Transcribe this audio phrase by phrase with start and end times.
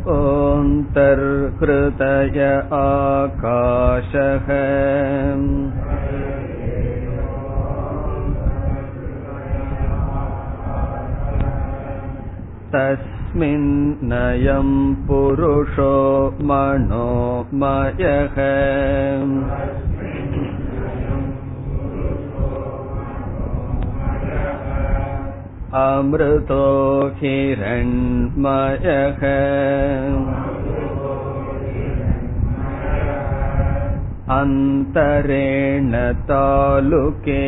[2.80, 4.50] आकाशः
[12.74, 14.70] तस्मिन्नयं
[15.08, 15.94] पुरुषो
[16.52, 18.38] मनोमयः
[25.82, 26.66] अमृतो
[27.20, 29.22] हिरण्मयः
[34.36, 35.92] अन्तरेण
[36.30, 37.40] तालुके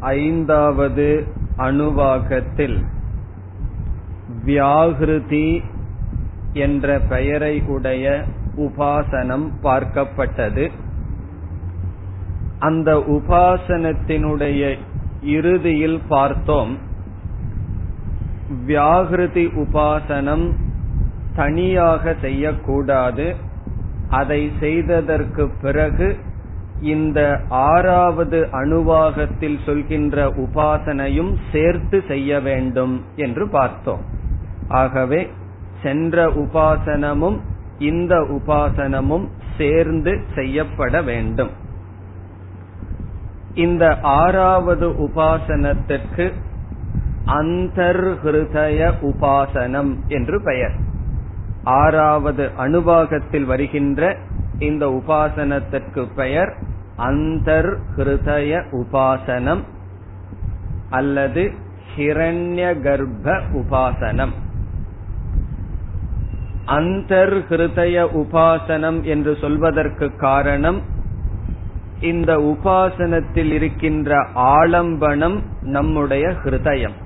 [0.00, 1.26] ஐந்தாவது
[1.58, 2.84] அணுவாகத்தில்
[4.46, 5.62] வியாகிருதி
[6.52, 8.24] என்ற பெயரை உடைய
[8.56, 10.70] உபாசனம் பார்க்கப்பட்டது.
[12.58, 14.78] அந்த உபாசனத்தினுடைய
[15.22, 16.78] இறுதியில் பார்த்தோம்.
[18.66, 20.52] வியாகிருதி உபாசனம்
[21.34, 23.34] தனியாக செய்யக்கூடாது.
[24.08, 26.16] அதை செய்ததற்கு பிறகு
[26.80, 34.00] இந்த ஆறாவது அணுவாகத்தில் சொல்கின்ற உபாசனையும் சேர்த்து செய்ய வேண்டும் என்று பார்த்தோம்.
[34.68, 35.30] ஆகவே
[35.82, 37.40] சென்ற உபாசனமும்
[37.78, 41.50] இந்த உபாசனமும் சேர்ந்து செய்யப்பட வேண்டும்.
[43.54, 46.32] இந்த ஆறாவது உபாசனத்திற்கு
[47.26, 50.72] அந்தர்ஹய உபாசனம் என்று பெயர்.
[51.62, 54.16] ஆறாவது அணுவாகத்தில் வருகின்ற
[54.58, 56.56] இந்த உபாசனத்திற்கு பெயர்
[57.08, 59.62] அந்தர்ஹிருதய உபாசனம்
[60.90, 61.42] அல்லது
[61.96, 64.32] ஹிரண்ய கர்ப்ப உபாசனம்.
[66.66, 70.80] அந்தர்ஹிருதய உபாசனம் என்று சொல்வதற்கு காரணம்
[72.00, 76.96] இந்த உபாசனத்தில் இருக்கின்ற ஆலம்பனம் நம்முடைய ஹிருதயம்.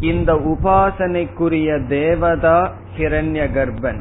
[0.00, 4.00] இந்த உபாசனைக்குரிய தேவதா ஹிரண்ய கர்ப்பன்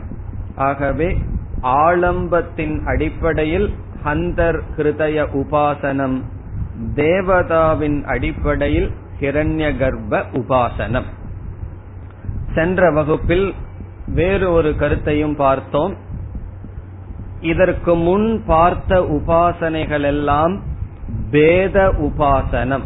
[0.55, 1.17] ஆகவே
[1.61, 3.69] ஆலம்பத்தின் அடிப்படையில்
[4.05, 6.21] ஹந்தர் ஹிருதய உபாசனம்
[6.95, 11.09] தேவதாவின் அடிப்படையில் ஹிரண்ய கர்ப்ப உபாசனம்.
[12.53, 13.53] சென்ற வகுப்பில்
[14.07, 15.95] வேறு ஒரு கருத்தையும் பார்த்தோம்.
[17.41, 20.61] இதற்கு முன் பார்த்த உபாசனைகள் எல்லாம்
[21.31, 22.83] பேத உபாசனம்.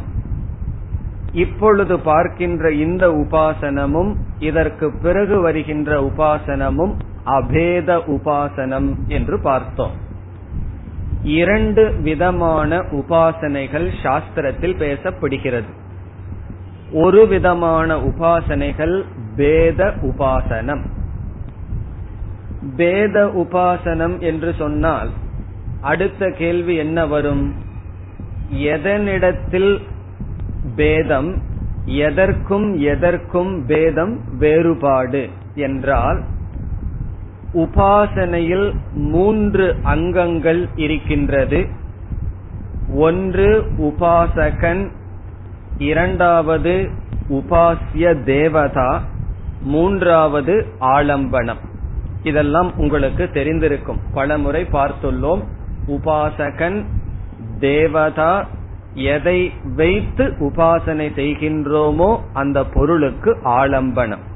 [1.31, 6.93] இப்பொழுது பார்க்கின்ற இந்த உபாசனமும் இதற்கு பிறகு வருகின்ற உபாசனமும்
[7.25, 9.91] அபேத உபாசனம் என்று பார்த்தோம்.
[11.23, 15.71] இரண்டு விதமான உபாசனைகள் சாஸ்திரத்தில் பேசப்படுகிறது.
[16.91, 19.03] ஒரு விதமான உபாசனைகள்
[19.35, 20.81] பேத உபாசனம்.
[22.75, 25.09] பேத உபாசனம் என்று சொன்னால்
[25.81, 27.53] அடுத்த கேள்வி என்ன வரும்?
[28.53, 29.81] எதனிடத்தில்
[30.75, 31.41] பேதம்
[31.85, 35.29] எதற்கும் எதற்கும் பேதம் வேறுபாடு?
[35.55, 36.23] என்றால்
[37.53, 41.67] உபாசனையில் மூன்று அங்கங்கள் இருக்கின்றது.
[42.95, 44.91] ஒன்று உபாசகன்.
[45.77, 46.89] இரண்டாவது
[47.29, 49.03] உபாசிய தேவதா.
[49.61, 51.57] மூன்றாவது ஆலம்பனம்.
[52.23, 53.99] இதெல்லாம் உங்களுக்கு தெரிந்திருக்கும்.
[54.13, 55.43] பலமுறை பார்த்துள்ளோம்.
[55.87, 56.83] உபாசகன்
[57.59, 58.47] தேவதா
[58.93, 64.31] எதை வைத்து உபாசனை செய்கின்றோமோ அந்த பொருளுக்கு ஆலம்பனம்.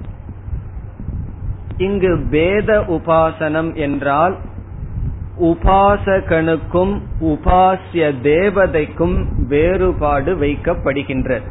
[1.78, 4.36] இங்கு பேத உபாசனம் என்றால்
[5.42, 11.48] உபாசகனுக்கும் உபாசிய தேவதைக்கும் வேறுபாடு வைக்கப்படுகின்றது.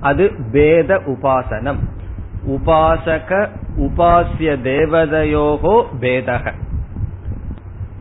[0.00, 1.80] அது பேத உபாசனம்.
[2.48, 3.48] உபாசக
[3.78, 6.52] உபாசிய தேவதையோகோ பேதக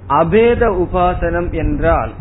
[0.08, 2.12] அபேத உபாசனம் என்றால்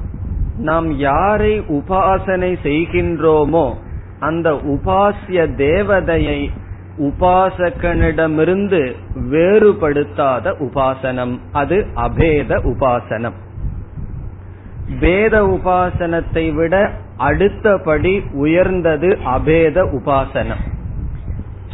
[0.58, 3.74] நாம் யாரை உபாசனை செய்கின்றோமோ
[4.20, 6.50] அந்த உபாசிய தேவதையை
[6.98, 8.92] உபாசகனிடமிருந்து
[9.30, 11.38] வேறுபடுத்தாத உபாசனம்.
[11.52, 13.36] அது அபேத உபாசனம்.
[15.00, 20.62] பேத உபாசனத்தை விட அடுத்தபடி உயர்ந்தது அபேத உபாசனம்.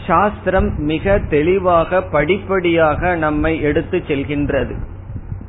[0.06, 4.74] சாஸ்திரம் மிக தெளிவாக படிப்படியாக நம்மை எடுத்து செல்கின்றது.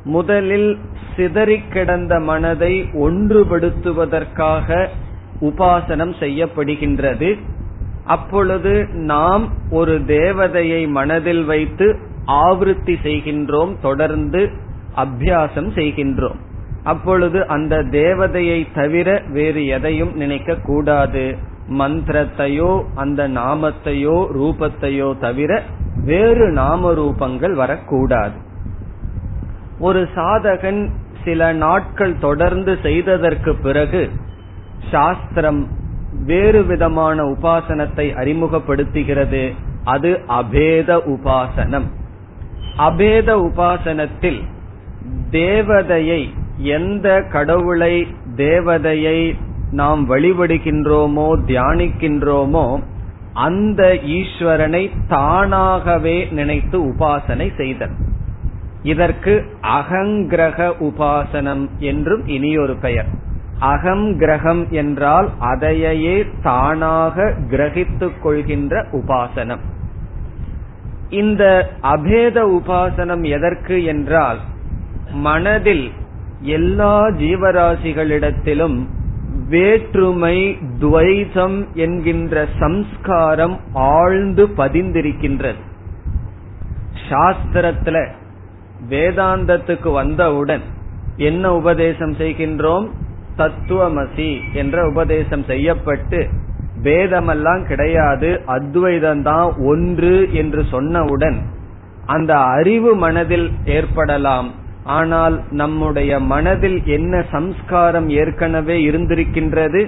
[0.03, 0.79] முதலில்
[1.15, 4.87] சிதறி கிடந்த மனதை ஒன்றுபடுத்துவதற்காக
[5.41, 7.39] உபாசனம் செய்யப்படுகின்றது.
[8.05, 11.97] அப்பொழுது நாம் ஒரு தேவதையை மனதில் வைத்து
[12.27, 14.51] ஆவருத்தி செய்கின்றோம் தொடர்ந்து
[14.95, 16.39] அபியாசம் செய்கின்றோம்.
[16.83, 21.37] அப்பொழுது அந்த தேவதையை தவிர வேறு எதையும் நினைக்க கூடாது.
[21.69, 25.63] மந்திரத்தையோ அந்த நாமத்தையோ ரூபத்தையோ தவிர
[26.03, 28.37] வேறு நாம ரூபங்கள் வரக்கூடாது.
[29.79, 30.89] ஒரு சாதகன்
[31.23, 34.09] சில நாட்கள் தொடர்ந்து செய்ததற்கு பிறகு
[34.91, 35.67] சாஸ்திரம்
[36.23, 39.53] வேறு விதமான உபாசனத்தை அறிமுகப்படுத்துகிறது.
[39.83, 41.83] அது அபேத உபாசனம்.
[42.77, 44.41] அபேத உபாசனத்தில்
[45.31, 49.35] தேவதையை எந்த கடவுளை தேவதையை
[49.71, 52.83] நாம் வழிபடுகின்றோமோ தியானிக்கின்றோமோ
[53.33, 57.91] அந்த ஈஸ்வரனை தானாகவே நினைத்து உபாசனை செய்தல்.
[58.83, 63.05] இதற்கு அகங்கிரக உபாசனம் என்றும் இனியொரு பெயர்.
[63.59, 69.59] அகம் கிரகம் என்றால் அதையே தானாக கிரகித்துக் கொள்கின்ற உபாசனம்.
[71.09, 74.37] இந்த அபேத உபாசனம் எதற்கு என்றால்
[75.11, 75.91] மனதில்
[76.41, 78.85] எல்லா ஜீவராசிகளிடத்திலும்
[79.49, 85.61] வேற்றுமை துவைதம் என்கின்ற சம்ஸ்காரம் ஆழ்ந்து பதிந்திருக்கின்றது.
[87.09, 88.07] சாஸ்திரத்துல
[88.89, 90.61] வேதாந்தத்துக்கு வந்தவுடன்
[91.17, 92.89] என்ன உபதேசம் செய்கின்றோம்?
[93.37, 96.19] தத்துவமசி என்ற உபதேசம் செய்யப்பட்டு
[96.83, 101.37] வேதமெல்லாம் கிடையாது அத்வைதம்தான் ஒன்று என்று சொன்னவுடன்
[102.05, 104.49] அந்த அறிவு மனதில் ஏற்படலாம்.
[104.83, 109.81] ஆனால் நம்முடைய மனதில் என்ன சம்ஸ்காரம் ஏற்கனவே இருந்திருக்கின்றது?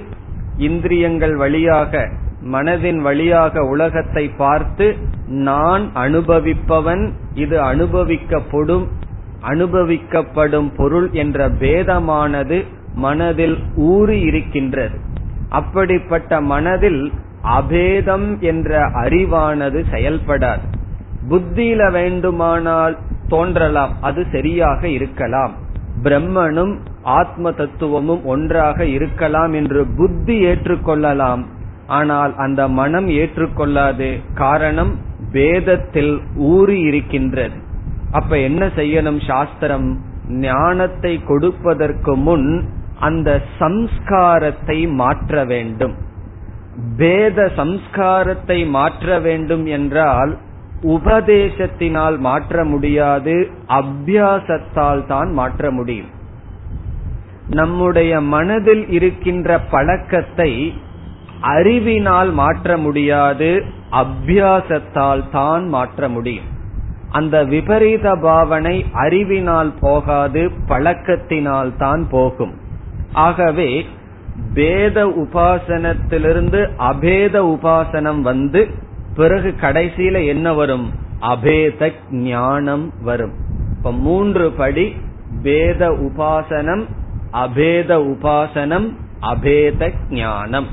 [0.57, 2.09] இந்திரியங்கள் வழியாக
[2.51, 4.88] மனதின் வழியாக உலகத்தை பார்த்து
[5.27, 7.03] நான் அனுபவிப்பவன்
[7.33, 8.85] இது அனுபவிக்கப்படும்
[9.44, 12.57] அனுபவிக்கப்படும் பொருள் என்ற பேதமானது
[13.05, 13.57] மனதில்
[13.89, 14.97] ஊறி இருக்கின்றது.
[15.49, 17.01] அப்படிப்பட்ட மனதில்
[17.57, 20.65] அபேதம் என்ற அறிவானது செயல்படாது.
[21.29, 22.95] புத்தியில வேண்டுமானால்
[23.27, 25.53] தோன்றலாம் அது சரியாக இருக்கலாம்.
[26.03, 26.73] பிரம்மனும்
[27.17, 31.44] ஆத்ம தத்துவமும் ஒன்றாக இருக்கலாம் என்று புத்தி ஏற்றுக்கொள்ளலாம்.
[31.97, 34.94] ஆனால் அந்த மனம் ஏற்றுக்கொள்ளாது காரணம்
[35.31, 36.13] வேதத்தில்
[36.51, 37.57] ஊறி இருக்கின்றது.
[38.11, 39.88] அப்ப என்ன செய்யணும் சாஸ்திரம்?
[40.45, 42.47] ஞானத்தை கொடுப்பதற்கு முன்
[42.99, 45.95] அந்த சம்ஸ்காரத்தை மாற்ற வேண்டும்.
[46.95, 50.38] வேத சம்ஸ்காரத்தை மாற்ற வேண்டும் என்றால்
[50.81, 53.35] உபதேசத்தினால் மாற்ற முடியாது
[53.67, 56.11] அபியாசத்தால் தான் மாற்ற முடியும்.
[57.49, 60.51] நம்முடைய மனதில் இருக்கின்ற பழக்கத்தை
[61.41, 63.49] அறிவினால் மாற்ற முடியாது
[64.03, 66.47] அபியாசத்தால் தான் மாற்ற முடியும்.
[67.11, 72.55] அந்த விபரீத பாவனை அறிவினால் போகாது பழக்கத்தினால் தான் போகும்.
[73.13, 73.86] ஆகவே
[74.54, 78.68] பேத உபாசனத்திலிருந்து அபேத உபாசனம் வந்து
[79.15, 80.92] பிறகு கடைசியில என்ன வரும்?
[81.19, 83.31] அபேத ஞானம் வரும்.
[83.77, 84.95] இப்ப மூன்று படி
[85.42, 86.83] வேத உபாசனம்
[87.31, 88.87] அபேத உபாசனம்
[89.21, 90.68] அபேத ஞானம்.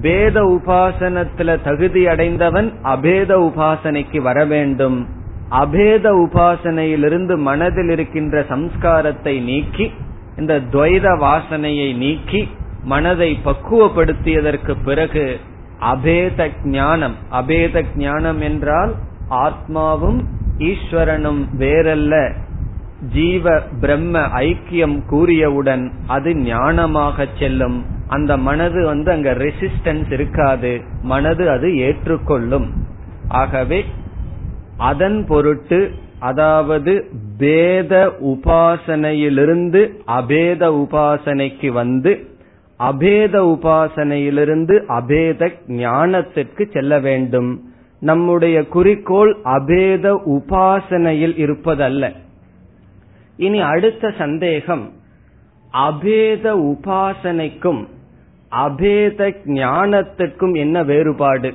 [0.00, 5.06] பேத உபாசனத்துல தகுதி அடைந்தவன் அபேத உபாசனைக்கு வர வேண்டும்.
[5.50, 9.92] அபேத உபாசனையிலிருந்து மனதில் இருக்கின்ற சம்ஸ்காரத்தை நீக்கி
[10.38, 12.48] இந்த துவைத வாசனையை நீக்கி
[12.84, 15.40] மனதை பக்குவப்படுத்தியதற்கு பிறகு
[15.80, 17.14] அபேத ஞானம்.
[17.32, 18.94] அபேத ஞானம் என்றால்
[19.30, 20.20] ஆத்மாவும்
[20.58, 22.34] ஈஸ்வரனும் வேறல்ல.
[23.12, 27.84] ஜீவ பிரம்ம ஐக்கியம் கூறியவுடன் அது ஞானமாக செல்லும்.
[28.08, 30.80] அந்த மனது வந்து அங்க ரெசிஸ்டன்ஸ் இருக்காது.
[31.02, 32.72] மனது அது ஏற்றுக்கொள்ளும்.
[33.28, 33.84] ஆகவே
[34.76, 36.92] அதன் பொருட்டு அதாவது
[37.38, 37.92] பேத
[38.24, 39.80] உபாசனையிலிருந்து
[40.18, 42.12] அபேத உபாசனைக்கு வந்து
[42.80, 45.50] அபேத உபாசனையிலிருந்து அபேத
[45.82, 47.50] ஞானத்திற்கு செல்ல வேண்டும்.
[48.02, 52.04] நம்முடைய குறிக்கோள் அபேத உபாசனையில் இருப்பதல்ல.
[53.38, 54.84] இனி அடுத்த சந்தேகம்.
[55.74, 57.82] அபேத உபாசனைக்கும்
[58.52, 59.20] அபேத
[59.58, 61.50] ஞானத்திற்கும் என்ன வேறுபாடு?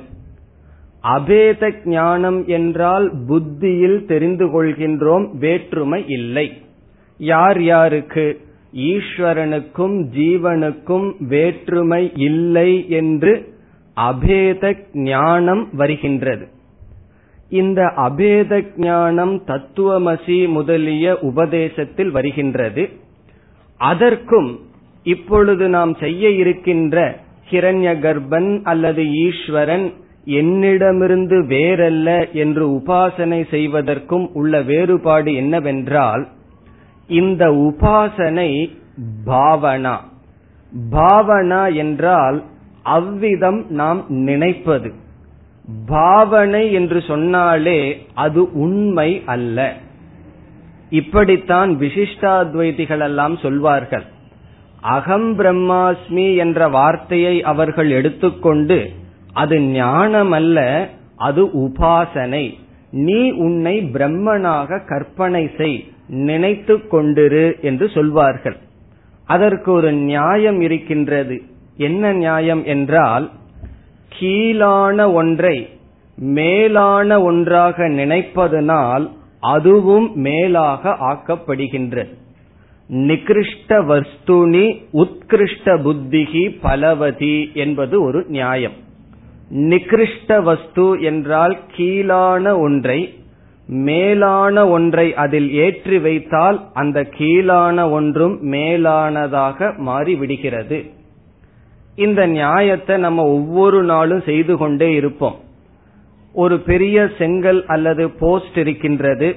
[1.14, 6.46] அபேத ஞானம் என்றால் புத்தியில் தெரிந்து கொள்கின்றோம் வேற்றுமை இல்லை.
[7.20, 8.26] யார் யாருக்கு?
[8.74, 13.32] ஈஸ்வரனுக்கும் ஜீவனுக்கும் வேற்றுமை இல்லை என்று
[13.96, 16.46] அபேத ஞானம் வருகின்றது.
[17.50, 22.88] இந்த அபேத ஞானம் தத்துவமசி முதலிய உபதேசத்தில் வருகின்றது.
[23.80, 24.50] அதற்கும்
[25.06, 26.96] இப்பொழுது நாம் செய்ய இருக்கின்ற
[27.50, 29.86] ஹிரண்ய கர்ப்பன் அல்லது ஈஸ்வரன்
[30.28, 36.28] என்னிடமிருந்து வேறல்ல என்று உபாசனை செய்வதற்கும் உள்ள வேறுபாடு என்னவென்றால்
[37.08, 38.50] இந்த உபாசனை
[39.26, 39.96] பாவனா.
[40.90, 42.42] பாவனா என்றால்
[42.82, 44.92] அவ்விதம் நாம் நினைப்பது.
[45.86, 49.76] பாவனை என்று சொன்னாலே அது உண்மை அல்ல.
[50.90, 54.06] இப்படித்தான் விசிஷ்டாத்வைதிகள் எல்லாம் சொல்வார்கள்.
[54.80, 58.78] அகம் பிரம்மாஸ்மி என்ற வார்த்தையை அவர்கள் எடுத்துக்கொண்டு
[59.40, 60.58] அது ஞானம் அல்ல
[61.28, 62.44] அது உபாசனை.
[63.04, 65.78] நீ உன்னை பிரம்மனாக கற்பனை செய்
[66.26, 68.56] நினைத்து கொண்டிரு என்று சொல்வார்கள்.
[69.34, 71.36] அதற்கு ஒரு நியாயம் இருக்கின்றது.
[71.86, 73.26] என்ன நியாயம் என்றால்
[74.16, 75.56] கீழான ஒன்றை
[76.18, 79.04] மேலான ஒன்றாக நினைப்பதனால்
[79.54, 82.12] அதுவும் மேலாக ஆக்கப்படுகின்றது.
[82.90, 84.66] நிகிருஷ்ட வஸ்துனி
[85.02, 88.76] உத்கிருஷ்ட புத்திகி பலவதி என்பது ஒரு நியாயம்.
[89.50, 93.14] நிகிருஷ்ட வஸ்து என்றால் கீழான ஒன்றை
[93.68, 100.90] மேலான ஒன்றை அதில் ஏற்றி வைத்தால் அந்த கீழான ஒன்றும் மேலானதாக மாறிவிடுகிறது.
[101.94, 105.36] இந்த நியாயத்தை நம்ம ஒவ்வொரு நாளும் செய்து கொண்டே இருப்போம்.
[106.32, 109.36] ஒரு பெரிய செங்கல் அல்லது போஸ்ட் இருக்கின்றது.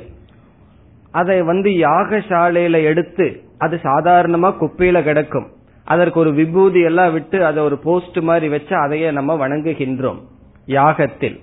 [1.11, 5.47] அதை வந்து யாகசாலையில எடுத்து அது சாதாரணமா குப்பையில கிடக்கும்.
[5.85, 10.19] அதற்கு ஒரு விபூதி எல்லாம் விட்டு அதை ஒரு போஸ்ட் மாதிரி வச்சு அதையே நம்ம வணங்குகின்றோம்.
[10.67, 11.39] யாகத்தில்.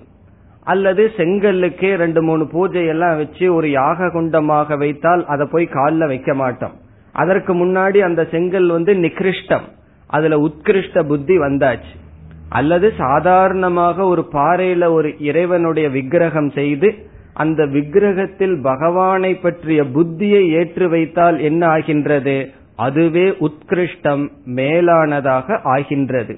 [0.63, 6.33] அல்லது செங்கல்லுக்கே ரெண்டு மூணு பூஜை எல்லாம் வச்சு ஒரு யாக குண்டமாக வைத்தால் அதை போய் காலில் வைக்க
[6.33, 6.71] மாட்டோம்.
[7.11, 9.61] அதற்கு முன்னாடி அந்த செங்கல் வந்து நிகிருஷ்டம்.
[10.07, 11.97] அதுல உத்கிருஷ்ட புத்தி வந்தாச்சு.
[12.49, 21.39] அல்லது சாதாரணமாக ஒரு பாறையில ஒரு இறைவனுடைய விக்கிரகம் செய்து அந்த விக்கிரகத்தில் பகவானை பற்றிய புத்தியை ஏற்று வைத்தால்
[21.39, 22.51] என்ன ஆகின்றது?
[22.79, 24.23] அதுவே உத்கிருஷ்டம்
[24.55, 26.35] மேலானதாக ஆகின்றது.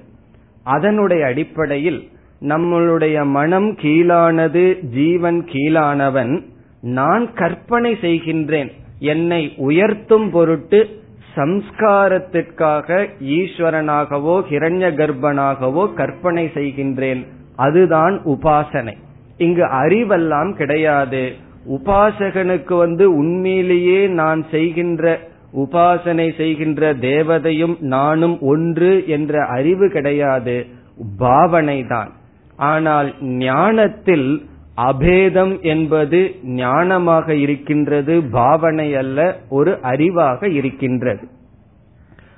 [0.64, 2.00] அதனுடைய அடிப்படையில்
[2.42, 6.34] நம்மளுடைய மனம் கீழானது ஜீவன் கீழானவன்
[6.82, 8.72] நான் கற்பனை செய்கின்றேன்.
[9.00, 10.80] என்னை உயர்த்தும் பொருட்டு
[11.36, 13.08] சம்ஸ்காரத்திற்காக
[13.38, 17.22] ஈஸ்வரனாகவோ ஹிரண்ய கர்ப்பனாகவோ கற்பனை செய்கின்றேன்.
[17.56, 18.94] அதுதான் உபாசனை.
[19.38, 21.24] இங்கு அறிவெல்லாம் கிடையாது.
[21.70, 30.66] உபாசகனுக்கு வந்து உண்மையிலேயே நான் செய்கின்ற உபாசனை செய்கின்ற தேவதையும் நானும் ஒன்று என்ற அறிவு கிடையாது.
[31.18, 32.12] பாவனை தான்
[32.56, 41.28] ஆனால் ஞானத்தில் அபேதம் என்பது ஞானமாக இருக்கின்றது பாவனை அல்ல ஒரு அறிவாக இருக்கின்றது.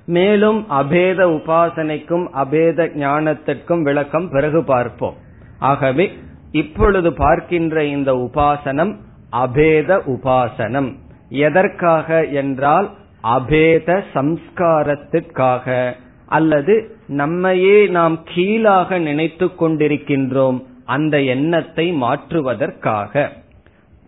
[0.05, 5.13] மேலும் அபேத உபாசனைக்கும் அபேத ஞானத்திற்கும் விளக்கம் பிறகு பார்ப்போம்.
[5.60, 6.12] ஆகவே
[6.51, 8.91] இப்பொழுது பார்க்கின்ற இந்த உபாசனம்
[9.32, 10.89] அபேத உபாசனம்.
[11.29, 12.89] எதற்காக என்றால்
[13.24, 23.30] அபேத சம்ஸ்காரத்திற்காக அல்லது நம்மையே நாம் கீழாக நினைத்து கொண்டிருக்கின்றோம் அந்த எண்ணத்தை மாற்றுவதற்காக.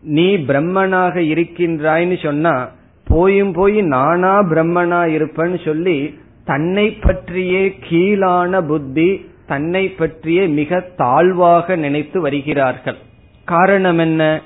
[0.02, 2.72] நீ பிரம்மனாக இருக்கின்றாய்னு சொன்னா
[3.08, 6.14] போயும் போய் நானா பிரம்மனா இருப்பேன்னு சொல்லி
[6.46, 12.98] தன்னை பற்றியே கீழான புத்தி தன்னை பற்றியே மிக தாழ்வாக நினைத்து வருகிறார்கள்.
[13.46, 14.42] காரணம் என்ன?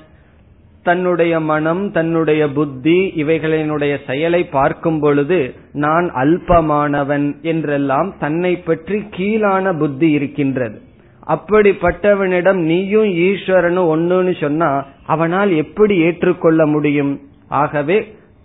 [0.82, 10.10] தன்னுடைய மனம் தன்னுடைய புத்தி இவைகளினுடைய செயலை பார்க்கும் பொழுது நான் அல்பமானவன் என்றெல்லாம் தன்னை பற்றி கீழான புத்தி
[10.10, 10.80] இருக்கின்றது.
[11.26, 17.20] அப்படிப்பட்டவனிடம் நீயும் ஈஸ்வரனும் ஒன்னுன்னு சொன்னா அவனால் எப்படி ஏற்றுக்கொள்ள முடியும்?
[17.48, 17.98] ஆகவே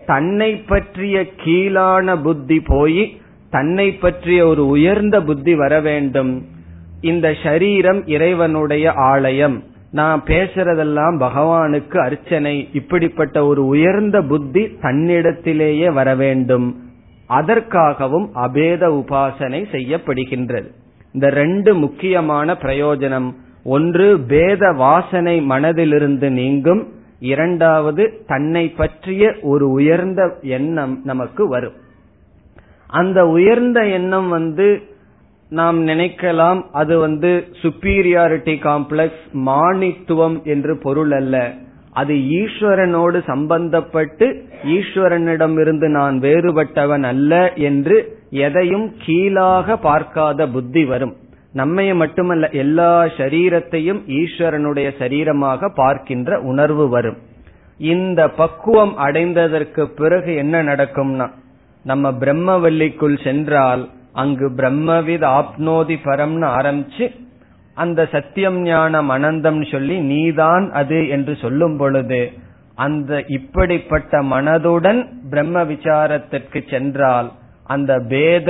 [0.06, 3.18] தன்னை பற்றிய கீழான புத்தி போய்
[3.50, 6.46] தன்னை பற்றிய ஒரு உயர்ந்த புத்தி வர வேண்டும்.
[7.02, 9.64] இந்த சரீரம் இறைவனுடைய ஆலயம்.
[9.96, 12.70] நான் பேசுறதெல்லாம் பகவானுக்கு அர்ச்சனை.
[12.74, 16.68] இப்படிப்பட்ட ஒரு உயர்ந்த புத்தி தன்னிடத்திலேயே வர வேண்டும்.
[17.26, 20.68] அதற்காகவும் அபேத உபாசனை செய்யப்படுகின்றது.
[21.12, 23.30] இந்த ரெண்டு முக்கியமான பிரயோஜனம்.
[23.64, 26.84] ஒன்று பேத வாசனை மனதிலிருந்து நீங்கும்.
[27.20, 31.78] இரண்டாவது தன்னை பற்றிய ஒரு உயர்ந்த எண்ணம் நமக்கு வரும்.
[32.88, 34.68] அந்த உயர்ந்த எண்ணம் வந்து
[35.52, 41.54] நாம் நினைக்கலாம் அது வந்து சுப்பீரியாரிட்டி காம்ப்ளெக்ஸ் மானித்துவம் என்று பொருள் அல்ல.
[41.92, 44.28] அது ஈஸ்வரனோடு சம்பந்தப்பட்டு
[44.64, 51.14] ஈஸ்வரனிடமிருந்து நான் வேறுபட்டவன் அல்ல என்று எதையும் கீழாக பார்க்காத புத்தி வரும்.
[51.54, 57.18] நம்மைய மட்டுமல்ல எல்லா சரீரத்தையும் ஈஸ்வரனுடைய சரீரமாக பார்க்கின்ற உணர்வு வரும்.
[57.80, 61.28] இந்த பக்குவம் அடைந்ததற்கு பிறகு என்ன நடக்கும்னா
[61.84, 63.90] நம்ம பிரம்மவல்லிக்குள் சென்றால்
[64.22, 67.06] அங்கு பிரம்மவித் ஆப்னோதி பரம்னு ஆரம்பிச்சு
[67.78, 72.22] அந்த சத்தியம் ஞானம் அனந்தம் சொல்லி நீதான் அது என்று சொல்லும் பொழுது
[72.86, 77.30] அந்த இப்படிப்பட்ட மனதுடன் பிரம்ம விசாரத்திற்கு சென்றால்
[77.74, 78.50] அந்த பேத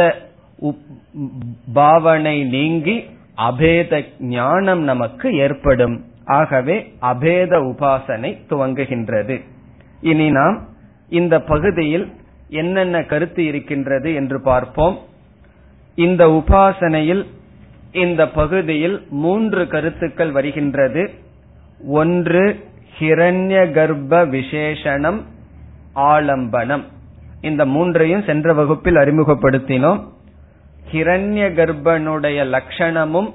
[1.74, 2.96] பாவனை நீங்கி
[3.48, 3.94] அபேத
[4.36, 5.96] ஞானம் நமக்கு ஏற்படும்.
[6.38, 6.76] ஆகவே
[7.12, 9.36] அபேத உபாசனை துவங்குகின்றது.
[10.02, 10.58] இனி நாம்
[11.10, 12.06] இந்த பகுதியில்
[12.62, 14.96] என்னென்ன கருத்து இருக்கின்றது என்று பார்ப்போம்.
[15.96, 17.26] இந்த உபாசனையில்
[17.92, 21.10] இந்த பகுதியில் மூன்று கருத்துக்கள் வருகின்றது.
[21.88, 22.60] ஒன்று
[23.00, 25.22] ஹிரண்ய கர்ப்ப விசேஷனம்
[25.96, 26.84] ஆலம்பனம்.
[27.42, 30.04] இந்த மூன்றையும் சென்ற வகுப்பில் அறிமுகப்படுத்தினோம்.
[30.92, 33.34] ஹிரண்ய கர்ப்பனுடைய லட்சணமும்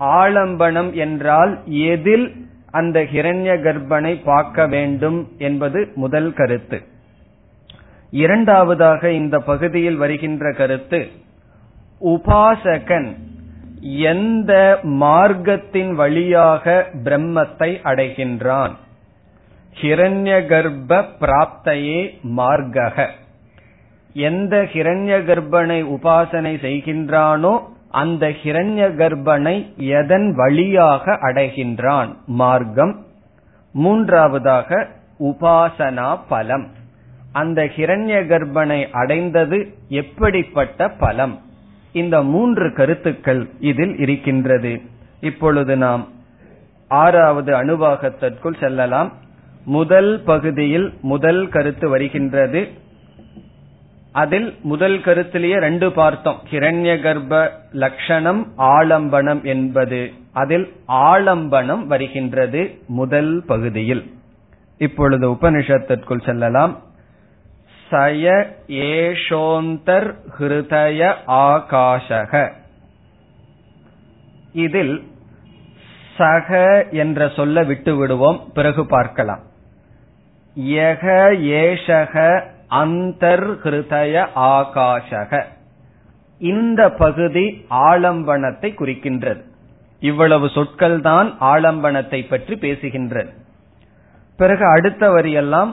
[0.00, 6.82] ஆலம்பனம் என்றால் எதில் அந்த ஹிரண்ய கர்ப்பனை பார்க்க வேண்டும் என்பது முதல் கருத்து.
[8.10, 11.08] இரண்டாவதாக இந்த பகுதியில் வருகின்ற கருத்து
[12.04, 13.14] உபாசகன்
[13.80, 18.70] எந்த மார்க்கத்தின் வழியாக பிரம்மத்தை அடைகின்றான்?
[19.80, 23.06] ஹிரண்ய கர்ப்ப பிராப்தையே மார்க்கக.
[24.12, 32.16] எந்த ஹிரண்ய கர்ப்பனை உபாசனை செய்கின்றானோ அந்த ஹிரண்ய கர்ப்பனை எதன் வழியாக அடைகின்றான்?
[32.26, 33.06] மார்க்கம்.
[33.72, 34.88] மூன்றாவதாக
[35.20, 36.66] உபாசனா பலம்.
[37.32, 41.40] அந்த ஹிரண்ய கர்ப்பனை அடைந்தது எப்படிப்பட்ட பலம்?
[41.92, 44.80] இந்த மூன்று கருத்துக்கள் இதில் இருக்கின்றது.
[45.20, 46.08] இப்பொழுது நாம்
[46.88, 49.12] ஆறாவது அணுவாகத்திற்குள் செல்லலாம்.
[49.64, 52.68] முதல் பகுதியில் முதல் கருத்து வருகின்றது.
[54.12, 56.36] அதில் முதல் கருத்திலேயே ரெண்டு பார்த்தோம்.
[56.50, 60.12] கிரண்ய கர்ப்ப லட்சணம் ஆலம்பனம் என்பது.
[60.32, 64.10] அதில் ஆலம்பனம் வருகின்றது முதல் பகுதியில்.
[64.78, 66.80] இப்பொழுது உபனிஷத்திற்குள் செல்லலாம்.
[67.92, 68.34] சய
[68.90, 71.00] ஏஷோந்தர் ஹிருதய
[71.44, 72.42] ஆகாஷக.
[74.64, 74.94] இதில்
[76.16, 76.58] சக
[77.02, 79.42] என்ற சொல்ல விட்டு விடுவோம் பிறகு பார்க்கலாம்.
[80.56, 81.04] யக
[81.60, 82.16] ஏஷக
[82.82, 85.42] அந்தர் ஹிருதய ஆகாஷக.
[86.40, 87.46] இந்த பகுதி
[87.90, 89.42] ஆலம்பனத்தை குறிக்கின்றது.
[90.02, 93.30] இவ்வளவு சொற்கள் தான் ஆலம்பனத்தை பற்றி பேசுகின்றது.
[94.38, 95.72] பிறகு அடுத்த வரியெல்லாம்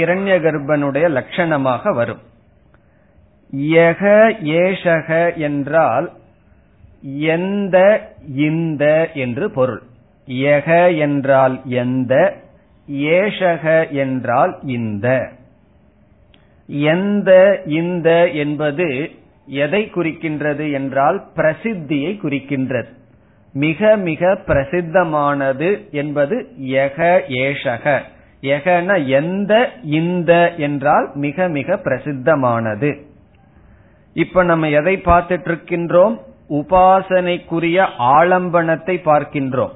[0.00, 2.22] ஹிரண்ய கர்ப்பனுடைய லட்சணமாக வரும்.
[3.56, 4.02] யக
[4.54, 6.12] ஏஷக என்றால்
[7.02, 7.78] எந்த
[8.36, 9.82] இந்த என்று பொருள்.
[10.28, 12.36] யக என்றால் எந்த
[12.90, 15.28] ஏஷக என்றால் இந்த.
[16.66, 19.10] எந்த இந்த என்பது
[19.46, 22.90] எதை குறிக்கின்றது என்றால் பிரசித்தியை குறிக்கின்றது.
[23.52, 28.02] மிக மிக பிரசித்தமானது என்பது யக ஏஷக.
[28.42, 33.00] எகன எந்த இந்த என்றால் மிக மிக பிரசித்தமானது.
[34.12, 39.70] இப்ப நம்ம எதை பார்த்துட்டு இருக்கின்றோம் உபாசனைக்குரிய ஆலம்பனத்தை பார்க்கின்றோம்.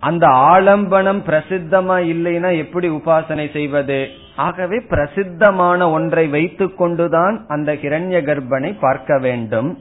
[0.00, 4.08] அந்த ஆலம்பனம் பிரசித்தமா இல்லைன்னா எப்படி உபாசனை செய்வது?
[4.36, 9.78] ஆகவே பிரசித்தமான ஒன்றை வைத்துக் கொண்டுதான் அந்த கிரண்ய கர்ப்பனை பார்க்க வேண்டும்.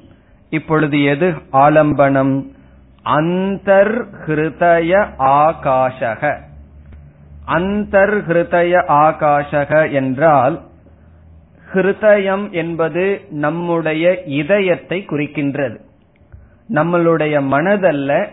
[0.49, 2.45] இப்பொழுது எது ஆலம்பனம்?
[3.05, 6.37] அந்தர் ஹிருதய ஆகாஷக.
[7.47, 10.61] அந்தர் ஹிருதய ஆகாஷக என்றால்
[11.73, 15.77] ஹிருதயம் என்பது நம்முடைய இதயத்தை குறிக்கின்றது.
[16.69, 18.27] நம்மளுடைய மனதல்ல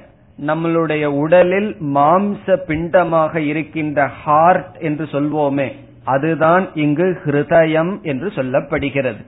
[0.46, 5.73] நம்மளுடைய உடலில் மாம்ச பிண்டமாக இருக்கின்ற ஹார்ட் என்று சொல்வோமே
[6.05, 9.25] அதுதான் இங்கு ஹிருதயம் என்று சொல்லப்படுகிறது.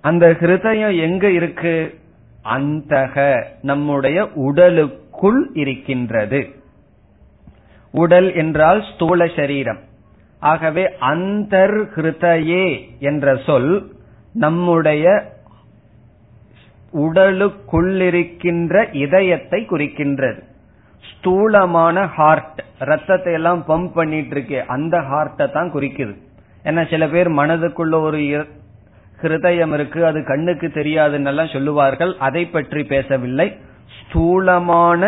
[0.00, 1.98] அந்த ஹிருதயம் எங்க இருக்கு?
[2.54, 6.62] அந்தக நம்முடைய உடலுக்குள் இருக்கின்றது.
[8.02, 9.80] உடல் என்றால் ஸ்தூல சரீரம்.
[10.42, 12.66] ஆகவே அந்தர் ஹிருதயே
[13.10, 13.72] என்ற சொல்
[14.44, 15.04] நம்முடைய
[17.04, 20.40] உடலுக்குள்ளிருக்கின்ற இதயத்தை குறிக்கின்றது.
[21.10, 26.14] ஸ்தூலமான ஹார்ட் ரத்தத்தை எல்லாம் பம்ப் பண்ணிட்டு இருக்கே அந்த ஹார்ட்டை தான் குறிக்குது.
[26.68, 28.20] ஏன்னா சில பேர் மனதுக்குள்ள ஒரு
[29.22, 33.48] ஹிருதயம் இருக்கு அது கண்ணுக்கு தெரியாதுன்னெல்லாம் சொல்லுவார்கள் அதை பற்றி பேசவில்லை.
[33.98, 35.02] ஸ்தூலமான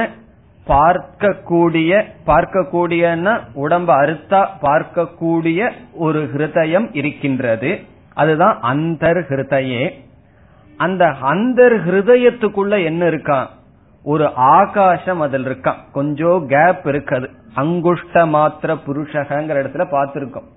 [0.66, 7.80] பார்க்கக்கூடிய பார்க்கக்கூடியன்னா உடம்ப அறுத்தா பார்க்கக்கூடிய ஒரு ஹிருதயம் இருக்கின்றது.
[8.14, 9.90] அதுதான் அந்தர் ஹிருதயே.
[10.76, 13.46] அந்த அந்தர் ஹிருதயத்துக்குள்ள என்ன இருக்கான்
[14.02, 17.28] ஒரு ஆகாசம் அதில் இருக்கான் கொஞ்சம் கேப் இருக்குது.
[17.56, 20.48] அங்குஷ்ட மாத்திர புருஷகங்கிற இடத்துல பார்த்திருக்கோம்.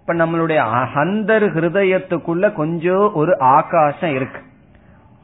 [0.00, 4.40] இப்ப நம்மளுடைய அந்தர் ஹிருதயத்துக்குள்ள கொஞ்சம் ஒரு ஆகாசம் இருக்கு.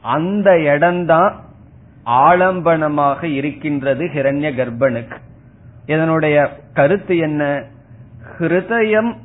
[0.01, 1.35] அந்த இடம்தான்
[2.05, 5.17] ஆலம்பனமாக இருக்கின்றது ஹிரண்ய கர்ப்பனுக்கு
[5.85, 7.63] இதனுடைய கருத்து என்ன?
[8.39, 9.15] ஹிருதயம்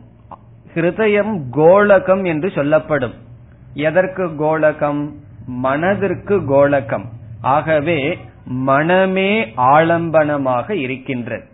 [0.75, 3.15] ஹிருதயம் கோலகம் என்று சொல்லப்படும்.
[3.75, 5.13] எதற்கு கோலகம்?
[5.47, 7.05] மனதிற்கு கோலகம்.
[7.41, 11.45] ஆகவே மனமே ஆலம்பனமாக இருக்கின்றது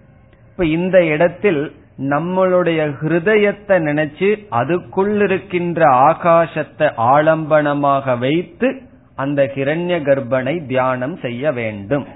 [0.50, 8.85] இப்ப இந்த இடத்தில் நம்மளுடைய ஹிருதயத்தை நினைச்சு அதுக்குள் இருக்கின்ற ஆகாசத்தை ஆலம்பனமாக வைத்து
[9.16, 12.06] அந்த ஹிரண்ய கர்ப்பனை தியானம் செய்ய வேண்டும்.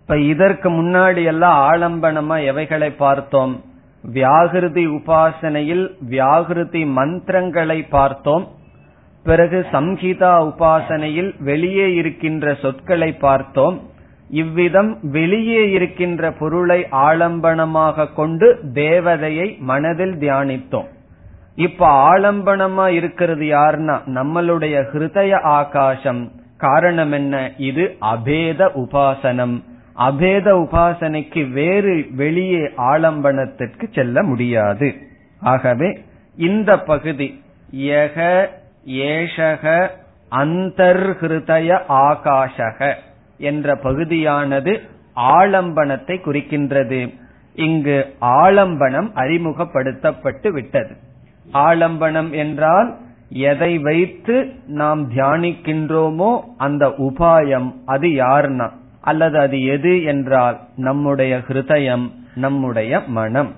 [0.00, 3.64] இப்ப இதற்கு முன்னாடி எல்லாம் ஆலம்பனமா எவைகளை பார்த்தோம்?
[4.14, 8.48] வியாகிருதி உபாசனையில் வியாகிருதி மந்திரங்களை பார்த்தோம்.
[9.24, 13.90] பிறகு சம்ஹிதா உபாசனையில் வெளியே இருக்கின்ற சொற்களை பார்த்தோம்.
[14.30, 20.88] இவ்விதம் வெளியே இருக்கின்ற பொருளை ஆலம்பனமாக கொண்டு தேவதையை மனதில் தியானித்தோம்.
[21.54, 26.32] இப்ப ஆலம்பனமா இருக்கிறது யாருன்னா நம்மளுடைய ஹிருதய ஆகாசம்.
[26.56, 27.52] காரணம் என்ன?
[27.56, 29.62] இது அபேத உபாசனம்.
[29.96, 34.94] அபேத உபாசனைக்கு வேறு வெளியே ஆலம்பனத்திற்கு செல்ல முடியாது.
[35.40, 36.04] ஆகவே
[36.36, 37.42] இந்த பகுதி
[37.76, 38.46] யக
[38.86, 39.88] ஏஷக
[40.30, 42.94] அந்தர்ஹிருதய ஆகாஷக
[43.38, 44.80] என்ற பகுதியானது
[45.16, 47.14] ஆலம்பனத்தை குறிக்கின்றது.
[47.54, 50.96] இங்கு ஆலம்பனம் அறிமுகப்படுத்தப்பட்டு விட்டது.
[51.52, 52.96] ஆலம்பனம் என்றால்
[53.28, 58.70] எதை வைத்து நாம் தியானிக்கின்றோமோ அந்த உபாயம் அது யார்னா?
[59.00, 63.52] அல்லது அது எது என்றால் நம்முடைய ஹிருதயம் நம்முடைய மனம்.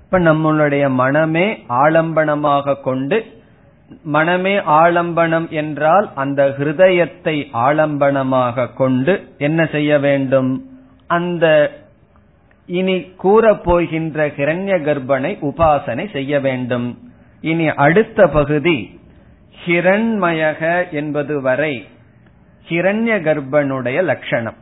[0.00, 3.24] இப்ப நம்மளுடைய மனமே ஆலம்பனமாக கொண்டு
[4.02, 10.64] மனமே ஆலம்பனம் என்றால் அந்த ஹிருதயத்தை ஆலம்பனமாக கொண்டு என்ன செய்ய வேண்டும்?
[11.06, 11.70] அந்த
[12.66, 16.98] இனி கூறப்போகின்ற ஹிரண்ய கர்ப்பனை உபாசனை செய்ய வேண்டும்.
[17.40, 19.00] இனி அடுத்த பகுதி
[19.66, 21.88] ஹிரண்மயக என்பது வரை
[22.68, 24.54] ஹிரண்ய கர்ப்பனுடைய லட்சணம்.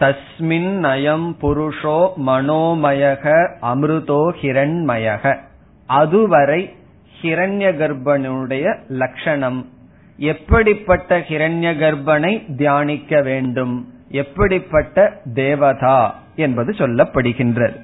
[0.00, 5.38] தஸ்மின் நயம் புருஷோ மனோமயக அமிர்தோ ஹிரண்மயக.
[5.86, 6.74] அதுவரை
[7.22, 9.68] ஹிரண்ய கர்ப்பனுடைய லட்சணம்.
[10.16, 13.93] எப்படிப்பட்ட ஹிரண்ய கர்ப்பனை தியானிக்க வேண்டும்?
[14.14, 15.98] எப்படிப்பட்ட தேவதா
[16.36, 17.76] என்பது சொல்லப்படுகின்றது.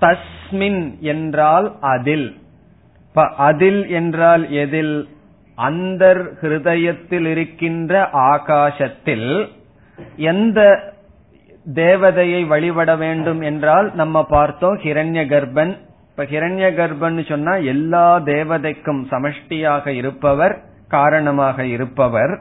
[0.00, 2.28] தஸ்மின் என்றால் அதில்.
[3.36, 5.08] அதில் என்றால் எதில்?
[5.54, 6.04] அந்த
[6.40, 9.48] ஹிருதயத்தில் இருக்கின்ற ஆகாசத்தில்
[10.16, 10.60] எந்த
[11.74, 15.78] தேவதையை வழிபட வேண்டும் என்றால் நம்ம பார்த்தோம் ஹிரண்ய கர்ப்பன்.
[16.10, 22.34] இப்ப ஹிரண்ய கர்ப்பன் சொன்னா எல்லா தேவதைக்கும் சமஷ்டியாக இருப்பவர் காரணமாக இருப்பவர்.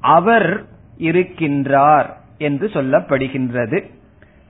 [0.00, 2.06] அவர் இருக்கின்றார்
[2.38, 3.90] என்று சொல்லப்படுகின்றது.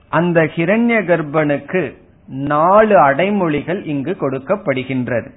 [0.07, 1.93] அந்த ஹிரண்ய கர்ப்பனுக்கு
[2.27, 5.29] நாலு அடைமொழிகள் இங்கு கொடுக்கப்படுகின்றது.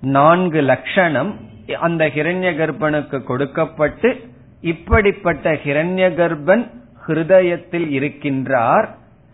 [0.00, 1.36] நான்கு லட்சணம்
[1.80, 4.20] அந்த ஹிரண்ய கர்ப்பனுக்கு கொடுக்கப்பட்டு
[4.60, 6.70] இப்படிப்பட்ட ஹிரண்ய கர்ப்பன்
[7.06, 8.86] ஹிருதயத்தில் இருக்கின்றார்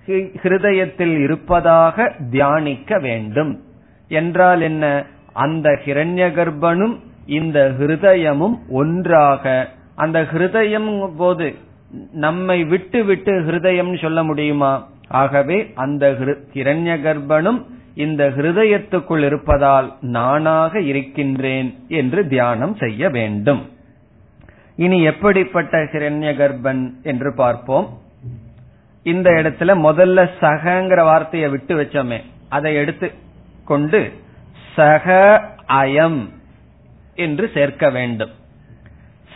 [0.06, 3.62] ஹிருதயத்தில் இருப்பதாக தியானிக்க வேண்டும்.
[4.08, 5.04] என்றால் என்ன?
[5.32, 11.55] அந்த ஹிரண்ய கர்ப்பனும் இந்த ஹிருதயமும் ஒன்றாக அந்த ஹிருதயம் போது
[12.12, 14.88] நம்மை விட்டு விட்டு ஹிருதயம் சொல்ல முடியுமா?
[15.09, 16.11] ஆகவே அந்த
[16.52, 23.70] கிரண்ய கர்ப்பனும் இந்த ஹிருதயத்துக்குள் இருப்பதால் நானாக இருக்கின்றேன் என்று தியானம் செய்ய வேண்டும்.
[24.76, 27.98] இனி எப்படிப்பட்ட கிரண்ய கர்ப்பன் என்று பார்ப்போம்.
[29.02, 32.20] இந்த இடத்துல முதல்ல சகங்கிற வார்த்தையை விட்டு வச்சோமே.
[32.48, 33.12] அதை எடுத்து
[33.64, 34.12] கொண்டு
[34.74, 35.07] சக
[35.68, 36.28] அயம்
[37.14, 38.31] என்று சேர்க்க வேண்டும்.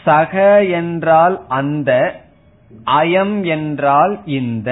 [0.07, 1.90] சக என்றால் அந்த
[2.85, 4.71] அயம் என்றால் இந்த.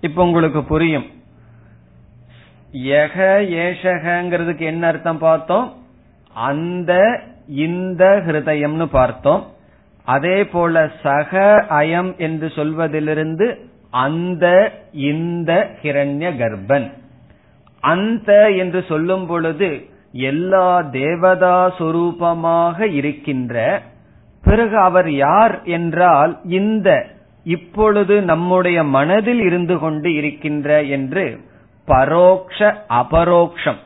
[0.00, 1.06] இப்ப உங்களுக்கு புரியும்.
[2.72, 3.16] யக
[3.58, 5.68] ஏஷகங்கிறதுக்கு என்ன அர்த்தம் பார்த்தோம்?
[6.34, 6.92] அந்த
[7.48, 9.44] இந்த ஹிருதயம்னு பார்த்தோம்.
[10.04, 13.46] அதே போல சக அயம் என்று சொல்வதிலிருந்து
[13.90, 14.46] அந்த
[14.92, 16.88] இந்த ஹிரண்ய கர்ப்பன்
[17.82, 19.70] அந்த என்று சொல்லும் பொழுது
[20.12, 23.82] எல்லா தேவதா சொரூபமாக இருக்கின்ற
[24.44, 27.06] பிறகு அவர் யார் என்றால் இந்த
[27.44, 31.40] இப்பொழுது நம்முடைய மனதில் இருந்து கொண்டு இருக்கின்ற என்று
[31.86, 33.78] பரோக்ஷ அபரோக்ஷம்.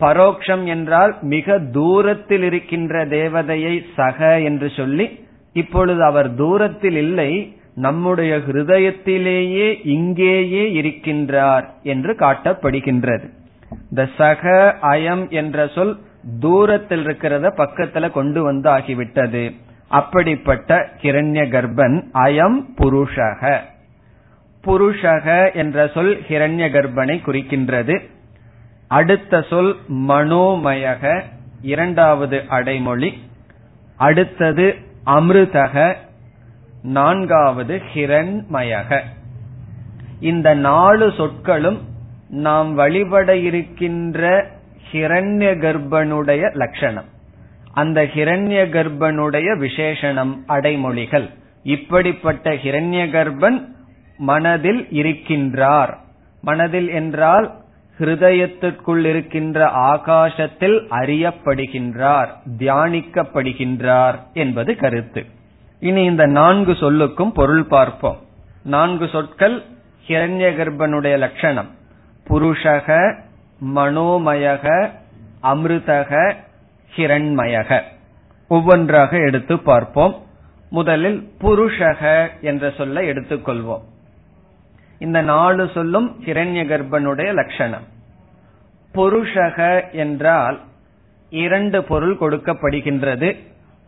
[0.00, 9.80] பரோக்ஷம் என்றால் மிக தூரத்தில் இருக்கின்ற தேவதையை சக என்று சொல்லி இப்பொழுது அவர் தூரத்தில் இல்லை நம்முடைய ஹிருதயத்திலேயே
[9.84, 13.28] இங்கேயே இருக்கின்றார் என்று காட்டப்படுகின்றது.
[13.90, 15.98] இந்த சக அயம் என்ற சொல்
[16.40, 19.60] தூரத்தில் இருக்கிறத பக்கத்துல கொண்டு வந்து ஆகிவிட்டது.
[19.88, 23.58] அப்படிப்பட்ட கிரண்ய கர்ப்பன் அயம் புருஷக.
[24.64, 27.98] புருஷக என்ற சொல் ஹிரண்ய கர்ப்பனை குறிக்கின்றது.
[28.88, 31.22] அடுத்த சொல் மனோமயக
[31.62, 33.22] இரண்டாவது அடைமொழி.
[33.96, 34.74] அடுத்தது
[35.06, 35.94] அமிர்தக
[36.82, 39.00] நான்காவது ஹிரண்மயக.
[40.20, 41.80] இந்த நாலு சொற்களும்
[42.34, 44.50] நாம் வழிபட இருக்கின்ற
[44.92, 47.04] ஹிரண்ய கர்ப்பனுடைய லட்சணம்.
[47.72, 51.30] அந்த ஹிரண்ய கர்ப்பனுடைய விசேஷணம் அடைமொழிகள்.
[51.62, 53.68] இப்படிப்பட்ட ஹிரண்ய கர்ப்பன்
[54.16, 55.94] மனதில் இருக்கின்றார்.
[56.40, 57.54] மனதில் என்றால்
[57.98, 65.26] ஹிருதயத்திற்குள் இருக்கின்ற ஆகாசத்தில் அறியப்படுகின்றார் தியானிக்கப்படுகின்றார் என்பது கருத்து.
[65.80, 68.16] இனி இந்த நான்கு சொல்லுக்கும் பொருள் பார்ப்போம்.
[68.64, 69.62] நான்கு சொற்கள்
[70.06, 71.70] ஹிரண்ய கர்ப்பனுடைய லட்சணம்.
[72.28, 73.18] புருஷக
[73.74, 74.90] மனோமயக
[75.42, 76.34] அமிர்தக
[76.96, 77.82] ஹிரண்மயக.
[78.48, 80.22] ஒவ்வொன்றாக எடுத்து பார்ப்போம்.
[80.70, 83.82] முதலில் புருஷக என்ற சொல்லை எடுத்துக்கொள்வோம்.
[84.98, 87.82] இந்த நாலு சொல்லும் ஹிரண்ய கர்ப்பனுடைய லட்சணம்.
[88.94, 90.60] புருஷக என்றால்
[91.30, 93.38] இரண்டு பொருள் கொடுக்கப்படுகின்றது.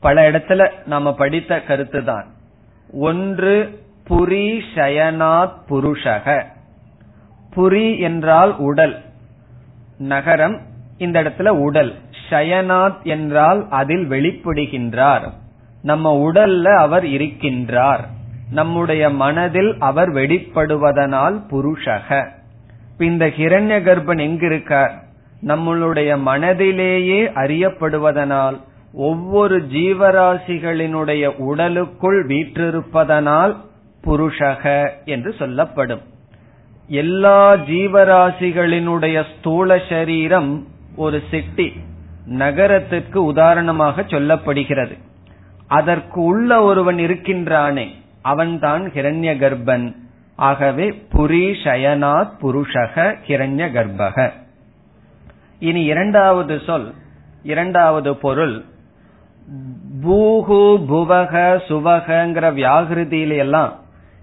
[0.01, 2.27] பல இடத்துல நாம படித்த கருத்து தான்
[2.92, 6.46] ஒன்று புரி சயனாத் புருஷக.
[7.56, 9.00] புரி என்றால் உடல்.
[9.98, 10.60] நகரம்
[10.98, 11.94] இந்த இடத்துல உடல்.
[12.30, 15.30] ஷயனாத் என்றால் அதில் வெளிப்படுகின்றார்.
[15.82, 18.00] நம்ம உடல்ல அவர் இருக்கின்றார்.
[18.50, 22.28] நம்முடைய மனதில் அவர் வெளிப்படுவதனால் புருஷக.
[22.98, 24.90] இந்த ஹிரண்ய கர்ப்பன் எங்கிருக்கார்?
[25.46, 28.60] நம்மளுடைய மனதிலேயே அறியப்படுவதனால்
[28.92, 33.56] ஒவ்வொரு ஜீவராசிகளினுடைய உடலுக்குள் வீற்றிருப்பதனால்
[34.04, 36.00] புருஷக என்று சொல்லப்படும்.
[36.88, 41.72] எல்லா ஜீவராசிகளினுடைய ஸ்தூல சரீரம் ஒரு சிட்டி
[42.25, 44.99] நகரத்திற்கு உதாரணமாக சொல்லப்படுகிறது.
[45.66, 47.88] அதற்கு உள்ள ஒருவன் இருக்கின்றானே
[48.22, 49.96] அவன்தான் ஹிரண்ய கர்ப்பன்
[50.37, 54.31] ஆகவே புரி சயனாத் புருஷக ஹிரண்ய கர்ப்பக
[55.59, 56.94] இனி இரண்டாவது சொல்
[57.42, 58.64] இரண்டாவது பொருள்.
[60.03, 63.72] பூகு புவக சுவகங்கிற வியாகிருதியில எல்லாம்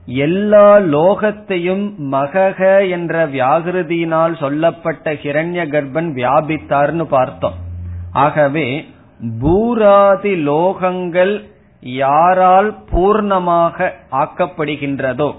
[0.08, 7.58] எல்லா லோகத்தையும் மகக என்ற வியாகிருதியினால் சொல்லப்பட்ட ஹிரண்ய கர்ப்பன் வியாபித்தார்னு பார்த்தோம்.
[8.12, 8.68] ஆகவே
[9.42, 11.34] பூராதி லோகங்கள்
[11.82, 15.30] யாரால் பூர்ணமாக ஆக்கப்படுகின்றதோ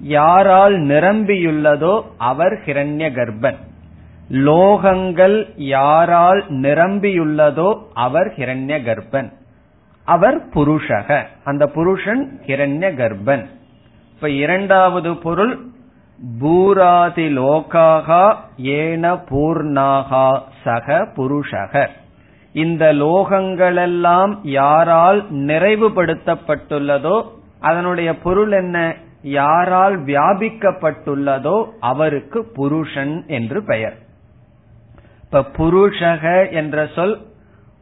[0.00, 1.94] யாரால் நிரம்பியுள்ளதோ
[2.30, 3.58] அவர் ஹிரண்ய கர்ப்பன்
[4.48, 9.28] லோகங்கள் யாரால் நிரம்பியுள்ளதோ அவர் ஹிரண்ய கர்ப்பன்
[10.04, 11.08] அவர் புருஷக.
[11.44, 13.44] அந்த புருஷன் ஹிரண்ய கர்ப்பன்
[14.22, 15.60] இப்ப இரண்டாவது பொருள்
[16.40, 21.88] பூராதி லோகாகா ஏன பூர்ணாகா சக புருஷக.
[22.52, 27.16] இந்த லோகங்களெல்லாம் யாரால் நிறைவுபடுத்தப்பட்டுள்ளதோ
[27.60, 28.94] அதனுடைய பொருள் என்ன?
[29.22, 33.98] யாரால் வியாபிக்கப்பட்டுள்ளதோ அவருக்கு புருஷன் என்று பெயர்.
[35.24, 37.18] இப்ப புருஷக என்ற சொல்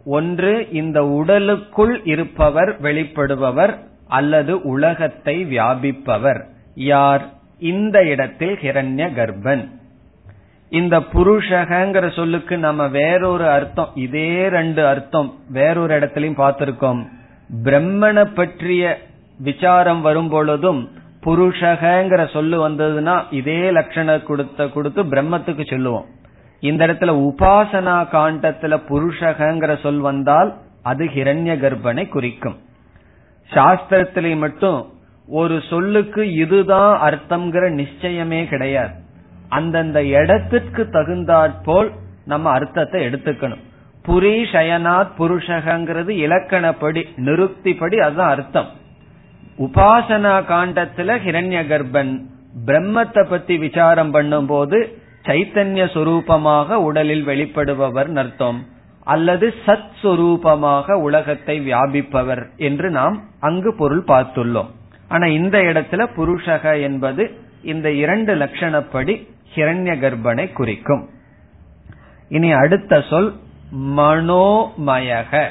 [0.04, 3.74] ஒன்று இந்த உடலுக்குள் இருப்பவர் வெளிப்படுபவர்
[4.18, 6.40] அல்லது உலகத்தை வியாபிப்பவர்.
[6.92, 7.24] யார்?
[7.72, 9.64] இந்த இடத்தில் ஹிரண்ய கர்ப்பன்
[10.72, 17.00] இந்த புருஷகங்கிற சொல்லுக்கு நம்ம வேறொரு அர்த்தம் இதே ரெண்டு அர்த்தம் வேறொரு இடத்திலையும் பார்த்திருக்கோம்.
[17.64, 18.84] பிரம்மனை பற்றிய
[19.40, 20.80] விசாரம் வரும் பொழுதும்
[21.26, 26.06] புருஷகங்கிற சொல்லு வந்ததுன்னா இதே லட்சண கொடுத்த கொடுத்து பிரம்மத்துக்கு சொல்லுவோம்.
[26.70, 30.50] இந்த இடத்துல உபாசனா காண்டத்துல புருஷகங்கிற சொல் வந்தால்
[30.90, 32.58] அது ஹிரண்ய கர்ப்பனை குறிக்கும்.
[33.50, 34.92] சாஸ்திரத்திலே மட்டும்
[35.26, 38.94] ஒரு சொல்லுக்கு இதுதான் அர்த்தம்ங்கிற நிச்சயமே கிடையாது.
[39.48, 41.90] அந்தந்த இடத்திற்கு தகுந்தாற்போல்
[42.24, 43.62] நம்ம அர்த்தத்தை எடுத்துக்கணும்.
[44.08, 48.68] புரி ஷயனாத் புருஷகங்கிறது இலக்கணப்படி நிருக்திப்படி அதுதான் அர்த்தம்.
[49.58, 52.12] உபாசனா காண்டத்துல ஹிரண்ய கர்ப்பன்
[52.66, 54.78] பிரம்மத்தை பத்தி விசாரம் பண்ணும்போது
[55.26, 58.66] சைத்தன்ய சுரூபமாக உடலில் வெளிப்படுபவர் அர்த்தம்.
[59.04, 64.70] அல்லது சத் சுரூபமாக உலகத்தை வியாபிப்பவர் என்று நாம் அங்கு பொருள் பார்த்துள்ளோம்.
[65.08, 67.30] ஆனா இந்த இடத்துல புருஷக என்பது
[67.62, 71.08] இந்த இரண்டு லட்சணப்படி ஹிரண்ய கர்ப்பனை குறிக்கும்.
[72.28, 73.34] இனி அடுத்த சொல்
[73.76, 75.48] மனோமயக.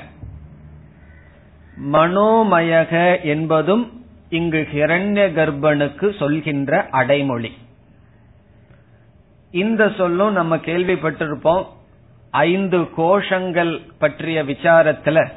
[1.91, 7.51] மனோமயக என்பதும் இங்கு ஹிரண்ய கர்ப்பனுக்கு சொல்கின்ற அடைமொழி.
[9.51, 11.65] இந்த சொல்லும் நம்ம கேள்விப்பட்டிருப்போம்
[12.31, 15.27] ஐந்து கோஷங்கள் பற்றிய விசாரத்துல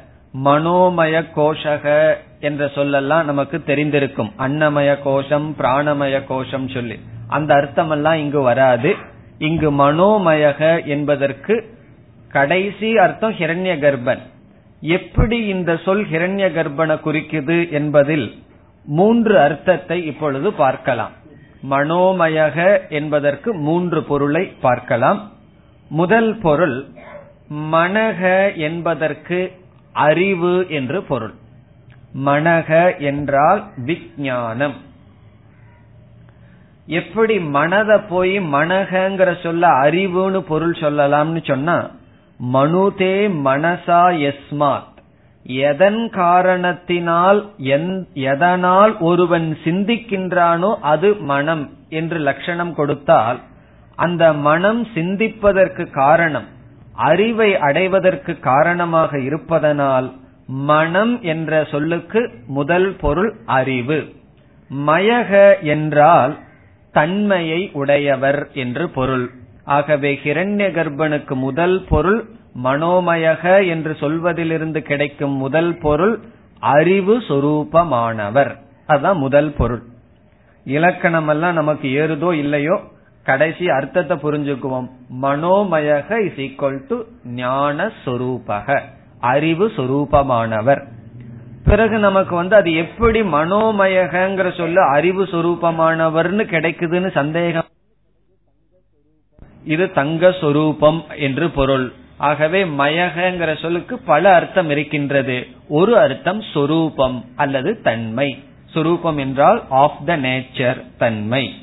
[0.45, 4.31] மனோமய கோஷக என்ற சொல்லெல்லாம் நமக்கு தெரிந்திருக்கும்.
[4.37, 6.99] அன்னமய கோஷம் பிராணமய கோஷம் சொல்லி.
[7.27, 8.95] அந்த அர்த்தமெல்லாம் இங்கு வராது.
[9.37, 11.77] இங்கு மனோமயக என்பதற்கு
[12.29, 14.19] கடைசி அர்த்தம் ஹிரண்ய கர்ப்பன்
[14.81, 18.35] எப்படி இந்த சொல் ஹிரண்ய கர்ப்பனை குறிக்குது என்பதில்
[18.85, 21.11] மூன்று அர்த்தத்தை இப்பொழுது பார்க்கலாம்.
[21.69, 25.31] மனோமயக என்பதற்கு மூன்று பொருளை பார்க்கலாம்.
[25.93, 26.77] முதல் பொருள்
[27.71, 28.21] மனக
[28.57, 29.39] என்பதற்கு
[29.95, 31.33] அறிவு என்று பொருள்.
[32.25, 34.75] மனக என்றால் விஜயானம்
[36.87, 41.77] எப்படி மனத போய் மனகங்கிற சொல்ல அறிவுன்னு பொருள் சொல்லலாம்னு சொன்னா
[42.39, 44.89] மனுதே மனசா எஸ்மாத்
[45.65, 47.39] எதன் காரணத்தினால்
[48.25, 53.39] எதனால் ஒருவன் சிந்திக்கின்றானோ அது மனம் என்று லட்சணம் கொடுத்தால்
[53.97, 56.47] அந்த மனம் சிந்திப்பதற்கு காரணம்
[56.93, 60.07] அறிவை அடைவதற்கு காரணமாக இருப்பதனால்
[60.45, 63.99] மனம் என்ற சொல்லுக்கு முதல் பொருள் அறிவு.
[64.69, 66.33] மயக என்றால்
[66.91, 69.25] தன்மையை உடையவர் என்று பொருள்.
[69.63, 72.19] ஆகவே ஹிரண்ய கர்ப்பனுக்கு முதல் பொருள்
[72.63, 76.15] மனோமயக என்று சொல்வதிலிருந்து கிடைக்கும் முதல் பொருள்
[76.59, 78.51] அறிவு சொரூபமானவர்.
[78.87, 79.83] அதான் முதல் பொருள்.
[80.65, 82.77] இலக்கணம் எல்லாம் நமக்கு ஏறுதோ இல்லையோ
[83.23, 84.87] கடைசி அர்த்தத்தை புரிஞ்சுக்குவோம்.
[85.21, 88.79] மனோமயக இஸ் ஈக்வல் டு ஞான சொரூபக
[89.19, 90.81] அறிவு சொரூபமானவர்.
[91.65, 97.65] பிறகு நமக்கு வந்து அது எப்படி மனோமயகங்கிற சொல்ல அறிவு சொரூபமானவர்னு கிடைக்குதுன்னு சந்தேகம்.
[99.65, 101.93] இது தங்க சொரூபம் என்று பொருள்.
[102.17, 105.47] ஆகவே மயகங்கிற சொல்லுக்கு பல அர்த்தம் இருக்கின்றது.
[105.69, 108.43] ஒரு அர்த்தம் சொரூபம் அல்லது தன்மை.
[108.65, 111.53] சொரூபம் என்றால் ஆஃப் த நேச்சர் தன்மை.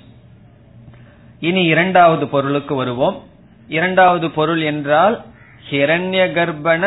[1.40, 3.22] இனி இரண்டாவது பொருளுக்கு வருவோம்.
[3.68, 5.22] இரண்டாவது பொருள் என்றால்
[5.70, 6.82] ஹிரண்ய கர்ப்பண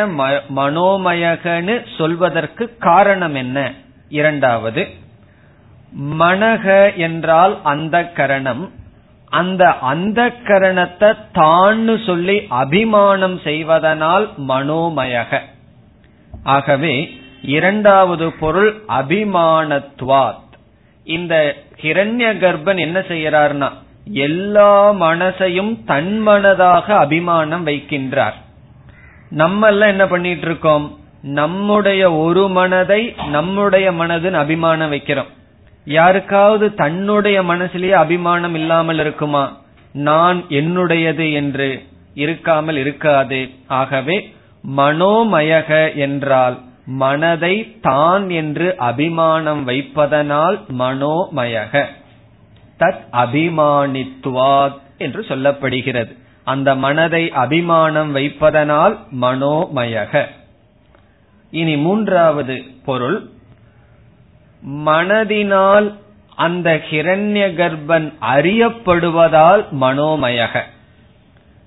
[0.56, 3.74] மனோமயகன்னு சொல்வதற்கு காரணம் என்ன?
[4.10, 4.88] இரண்டாவது
[6.20, 8.72] மனக என்றால் அந்த கரணம்.
[9.30, 15.40] அந்த அந்த கரணத்தை தான்னு சொல்லி அபிமானம் செய்வதனால் மனோமயக.
[16.44, 20.52] ஆகவே இரண்டாவது பொருள் அபிமானத்வாத்.
[21.04, 23.72] இந்த ஹிரண்ய கர்ப்பன் என்ன செய்யறார்னா
[24.06, 28.34] எல்லா மனசையும் தன்மனதாக அபிமானம் வைக்கின்றார்.
[29.30, 35.28] நம்ம எல்லாம் என்ன பண்ணிட்டு இருக்கோம் நம்முடைய ஒரு மனதை நம்முடைய மனதுன்னு அபிமானம் வைக்கிறோம்.
[35.86, 39.58] யாருக்காவது தன்னுடைய மனசுலேயே அபிமானம் இல்லாமல் இருக்குமா?
[39.94, 41.84] நான் என்னுடையது என்று
[42.16, 43.50] இருக்காமல் இருக்காது.
[43.68, 44.34] ஆகவே
[44.78, 51.86] மனோமயக என்றால் மனதை தான் என்று அபிமானம் வைப்பதனால் மனோமயக.
[52.80, 56.18] தத் அபிமானித்துவாத் என்று சொல்லப்படுகிறது.
[56.44, 60.26] அந்த மனதை அபிமானம் வைப்பதனால் மனோமயக.
[61.52, 63.30] இனி மூன்றாவது பொருள்.
[64.68, 65.94] மனதினால்
[66.36, 70.62] அந்த ஹிரண்ய கர்ப்பன் அறியப்படுவதால் மனோமயக.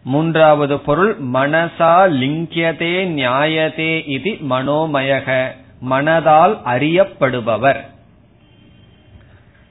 [0.04, 1.16] மூன்றாவது பொருள்.
[1.20, 5.48] மனசா லிங்கியதே நியாயதே இது மனோமயக.
[5.90, 7.80] மனதால் அறியப்படுபவர்.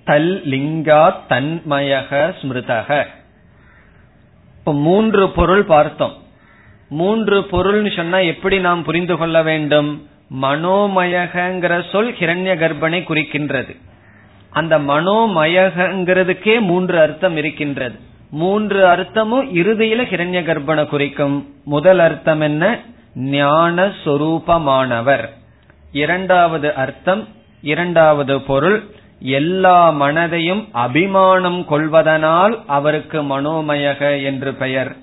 [0.06, 3.06] தல் லிங்கா தன்மயக ஸ்மிருதக.
[4.58, 6.14] இப்ப மூன்று பொருள் பார்த்தோம்.
[6.90, 10.08] மூன்று பொருள்னு சொன்னா எப்படி நாம் புரிந்து கொள்ள வேண்டும்?
[10.42, 13.78] மனோமயகங்கிற சொல் ஹிரண்ய கர்ப்பனை குறிக்கின்றது.
[14.50, 18.00] அந்த மனோமயகங்கிறதுக்கே மூன்று அர்த்தம் இருக்கின்றது.
[18.32, 21.54] மூன்று அர்த்தமும் இறுதியில ஹிரண்ய கர்ப்பனை குறிக்கும்.
[21.66, 22.80] முதல் அர்த்தம் என்ன?
[23.16, 25.30] ஞான சொரூபமானவர்.
[25.92, 27.28] இரண்டாவது அர்த்தம்
[27.62, 28.84] இரண்டாவது பொருள்
[29.20, 34.96] எல்லா மனதையும் அபிமானம் கொள்வதனால் அவருக்கு மனோமயக என்று பெயர்.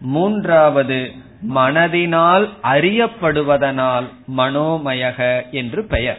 [0.00, 1.12] மூன்றாவது
[1.54, 4.04] மனதினால் அறியப்படுவதனால்
[4.36, 6.18] மனோமயக என்று பெயர்.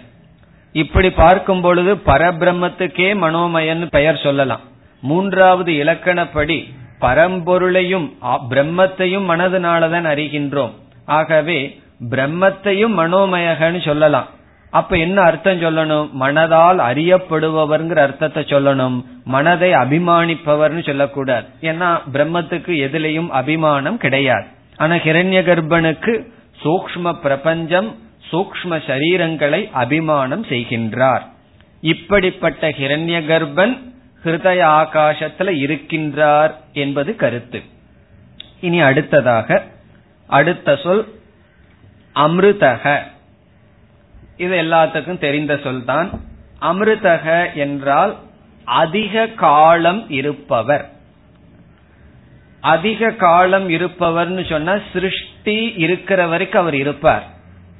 [0.71, 4.61] இப்படி பார்க்கும் பொழுது பரபிரம்மத்துக்கே மனோமயன் பெயர் சொல்லலாம்.
[5.01, 8.11] மூன்றாவது இலக்கணப்படி பரம்பொருளையும்
[8.49, 10.71] பிரம்மத்தையும் மனதினாலதான் அறிகின்றோம்.
[11.05, 14.27] ஆகவே பிரம்மத்தையும் மனோமயகன்னு சொல்லலாம்.
[14.79, 16.07] அப்ப என்ன அர்த்தம் சொல்லணும்?
[16.19, 18.97] மனதால் அறியப்படுபவர்ங்கிற அர்த்தத்தை சொல்லணும்.
[19.23, 21.45] மனதை அபிமானிப்பவர்னு சொல்லக்கூடாது.
[21.61, 24.47] ஏன்னா பிரம்மத்துக்கு எதிலையும் அபிமானம் கிடையாது.
[24.77, 26.13] ஆனா ஹிரண்ய கர்ப்பனுக்கு
[26.63, 27.89] சூக்ம பிரபஞ்சம்
[28.31, 31.25] சூக்ம சரீரங்களை அபிமானம் செய்கின்றார்.
[31.93, 33.75] இப்படிப்பட்ட ஹிரண்ய கர்ப்பன்
[34.23, 37.59] ஹிருதய ஆகாசத்துல இருக்கின்றார் என்பது கருத்து.
[38.59, 39.63] இனி அடுத்ததாக
[40.27, 41.03] அடுத்த சொல்
[42.15, 42.83] அமிர்தக
[44.37, 46.09] இது எல்லாத்துக்கும் தெரிந்த சொல் தான்
[46.61, 48.13] அமிர்தக என்றால்
[48.65, 50.85] அதிக காலம் இருப்பவர்.
[52.73, 57.25] அதிக காலம் இருப்பவர்னு சொன்னா சிருஷ்டி இருக்கிற வரைக்கும் அவர் இருப்பார்.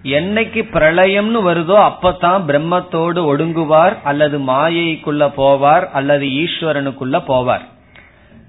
[0.03, 7.65] என்னைக்கு பிரளயம்னு வருதோ அப்பதான் பிரம்மத்தோடு ஒடுங்குவார் அல்லது மாயைக்குள்ள போவார் அல்லது ஈஸ்வரனுக்குள்ள போவார்.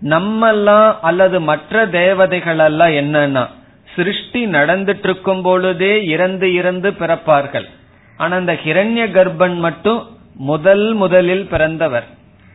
[0.02, 3.44] நம்மெல்லாம் அல்லது மற்ற தேவதைகள் எல்லாம் என்னன்னா
[3.94, 7.68] சிருஷ்டி நடந்துட்டு இருக்கும் பொழுதே இறந்து இறந்து பிறப்பார்கள்.
[8.16, 12.06] ஆனா அந்த ஹிரண்ய கர்ப்பன் மட்டும் முதல் முதலில் பிறந்தவர்.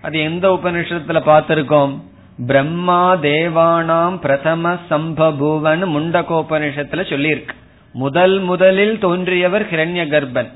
[0.02, 2.02] அது எந்த உபநிஷத்துல பார்த்திருக்கோம்?
[2.48, 7.56] பிரம்மா தேவானாம் பிரதம சம்பபூவன் முண்டகோபனிஷத்துல சொல்லியிருக்கு.
[7.94, 10.52] முதல் முதலில் தோன்றியவர் ஹிரண்ய கர்ப்பன்.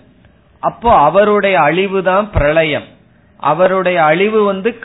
[0.59, 2.83] அப்போ அவருடைய அழிவு தான் பிரளயம்.
[3.37, 4.79] அவருடைய அழிவு வந்து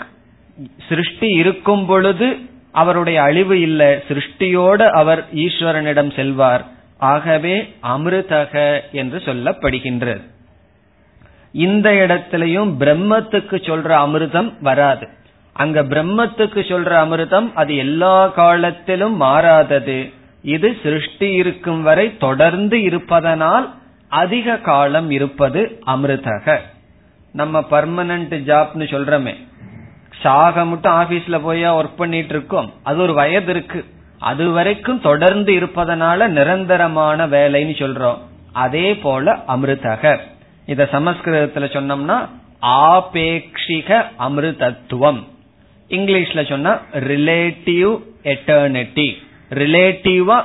[0.89, 2.37] சிருஷ்டி இருக்கும் பொழுது
[2.73, 4.03] அவருடைய அழிவு இல்ல.
[4.09, 6.65] சிருஷ்டியோடு அவர் ஈஸ்வரனிடம் செல்வார்.
[7.01, 10.21] ஆகவே அமிர்தக என்று சொல்லப்படுகின்றது.
[11.53, 15.09] இந்த இடத்திலையும் பிரம்மத்துக்கு சொல்ற அமிர்தம் வராது.
[15.53, 20.13] அங்க பிரம்மத்துக்கு சொல்ற அமிர்தம் அது எல்லா காலத்திலும் மாறாதது.
[20.43, 23.75] இது சிருஷ்டி இருக்கும் வரை தொடர்ந்து இருப்பதனால்
[24.09, 26.59] அதிக காலம் இருப்பது அமிர்தக.
[27.33, 29.35] நம்ம பர்மனன்ட் ஜாப்னு சொல்றமே.
[30.21, 32.73] சாக மட்டும் ஆபீஸ்ல போய் ஒர்க் பண்ணிட்டு இருக்கோம்.
[32.83, 33.85] அது ஒரு வயது இருக்கு.
[34.21, 38.19] அது வரைக்கும் தொடர்ந்து இருப்பதனால நிரந்தரமான வேலைன்னு சொல்றோம்.
[38.53, 40.19] அதே போல அமிர்தக.
[40.67, 42.19] இத சமஸ்கிருதத்துல சொன்னோம்னா
[42.63, 45.21] ஆபேக்ஷிக அமிர்தத்துவம்.
[45.89, 47.93] இங்கிலீஷ்ல சொன்னா ரிலேட்டிவ்
[48.25, 49.09] எட்டர்னிட்டி
[49.51, 50.39] ரிலேட்டிவா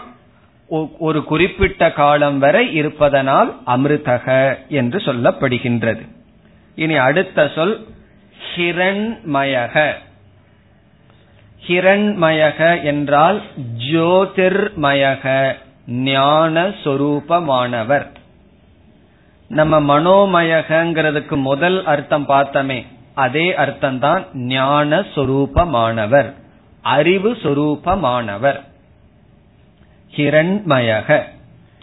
[0.99, 4.27] ஒரு குறிப்பிட்ட காலம் வரை இருப்பதனால் அமிர்தக
[4.69, 6.03] என்று சொல்லப்படுகின்றது.
[6.75, 7.75] இனி அடுத்த சொல்
[8.55, 9.75] ஹிரண்மயக.
[11.67, 13.41] ஹிரண்மயக என்றால்
[13.91, 15.53] ஜோதிர்மயக
[15.87, 18.05] ஞான சொரூபமானவர்.
[19.47, 26.29] நம்ம மனோமயகங்கிறதுக்கு முதல் அர்த்தம் பார்த்தமே அதே அர்த்தம் தான் ஞான சொரூபமானவர்
[26.81, 28.59] அறிவு சொரூபமானவர்.
[30.15, 31.23] ஹிரண்மயக.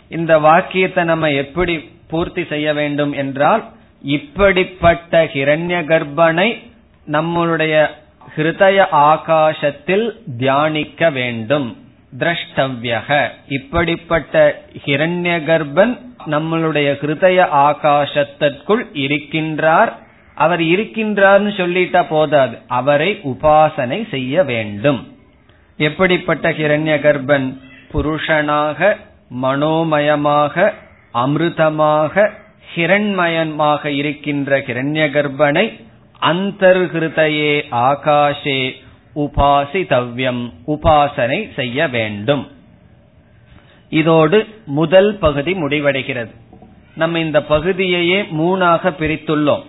[0.08, 1.74] இந்த வாக்கியத்தை நம்ம எப்படி
[2.06, 3.62] பூர்த்தி செய்ய வேண்டும் என்றால்
[4.02, 6.48] இப்படிப்பட்ட ஹிரண்ய கர்ப்பனை
[7.06, 7.74] நம்மளுடைய
[8.36, 11.76] ஹிருதய ஆகாசத்தில் தியானிக்க வேண்டும்.
[12.18, 13.28] திரஷ்டவ்யக.
[13.48, 15.98] இப்படிப்பட்ட ஹிரண்ய கர்ப்பன்
[16.30, 19.92] நம்மளுடைய ஹிருதய ஆகாசத்திற்குள் இருக்கின்றார்.
[20.34, 22.58] அவர் இருக்கின்றார்னு சொல்லிட்டா போதாது.
[22.66, 25.16] அவரை உபாசனை செய்ய வேண்டும்.
[25.76, 27.58] எப்படிப்பட்ட ஹிரண்ய கர்ப்பன்
[27.92, 28.96] புருஷனாக
[29.42, 30.72] மனோமயமாக
[31.14, 32.30] அமிர்தமாக
[32.74, 35.84] ஹிரண்மயமாக இருக்கின்ற ஹிரண்ய கர்ப்பனை
[36.22, 38.72] அந்தர்கிருதையே ஆகாஷே
[39.16, 42.50] உபாசிதவ்யம் உபாசனை செய்ய வேண்டும்.
[43.88, 46.30] இதோடு முதல் பகுதி முடிவடைகிறது.
[46.96, 49.62] நம்ம இந்த பகுதியையே மூணாக பிரித்துள்ளோம்.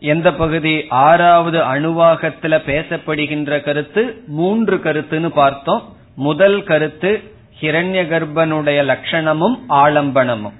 [0.00, 0.84] எந்த பகுதி?
[0.88, 5.96] ஆறாவது அணுவாகத்துல பேசப்படுகின்ற கருத்து மூன்று கருத்துன்னு பார்த்தோம்.
[6.16, 7.22] முதல் கருத்து
[7.60, 10.52] ஹிரண்ய கர்ப்பனுடைய லட்சணமும் ஆலம்பனமும்.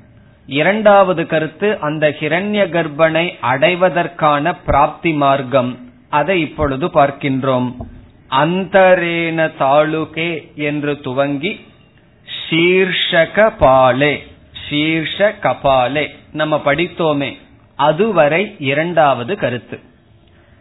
[0.50, 5.78] இரண்டாவது கருத்து அந்த ஹிரண்ய கர்ப்பனை அடைவதற்கான பிராப்தி மார்க்கம்.
[6.08, 7.74] அதை இப்பொழுது பார்க்கின்றோம்.
[8.30, 11.60] அந்தரேன தாலுகே என்று துவங்கி
[12.38, 14.18] சீர்ஷக பாலே
[14.70, 17.36] சீர்ஷ கபாலே நம்ம படித்தோமே.
[17.76, 19.78] அதுவரை இரண்டாவது கருத்து.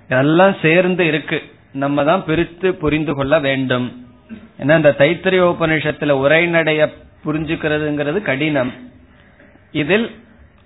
[0.05, 1.43] இதெல்லாம் சேர்ந்து இருக்கு.
[1.71, 4.07] நம்ம தான் பிரித்து புரிந்து கொள்ள வேண்டும்.
[4.59, 6.93] ஏன்னா இந்த தைத்திரிய உபநிஷத்துல உரைநடைய
[7.25, 8.73] புரிஞ்சுக்கிறதுங்கிறது கடினம்.
[9.73, 10.07] இதில்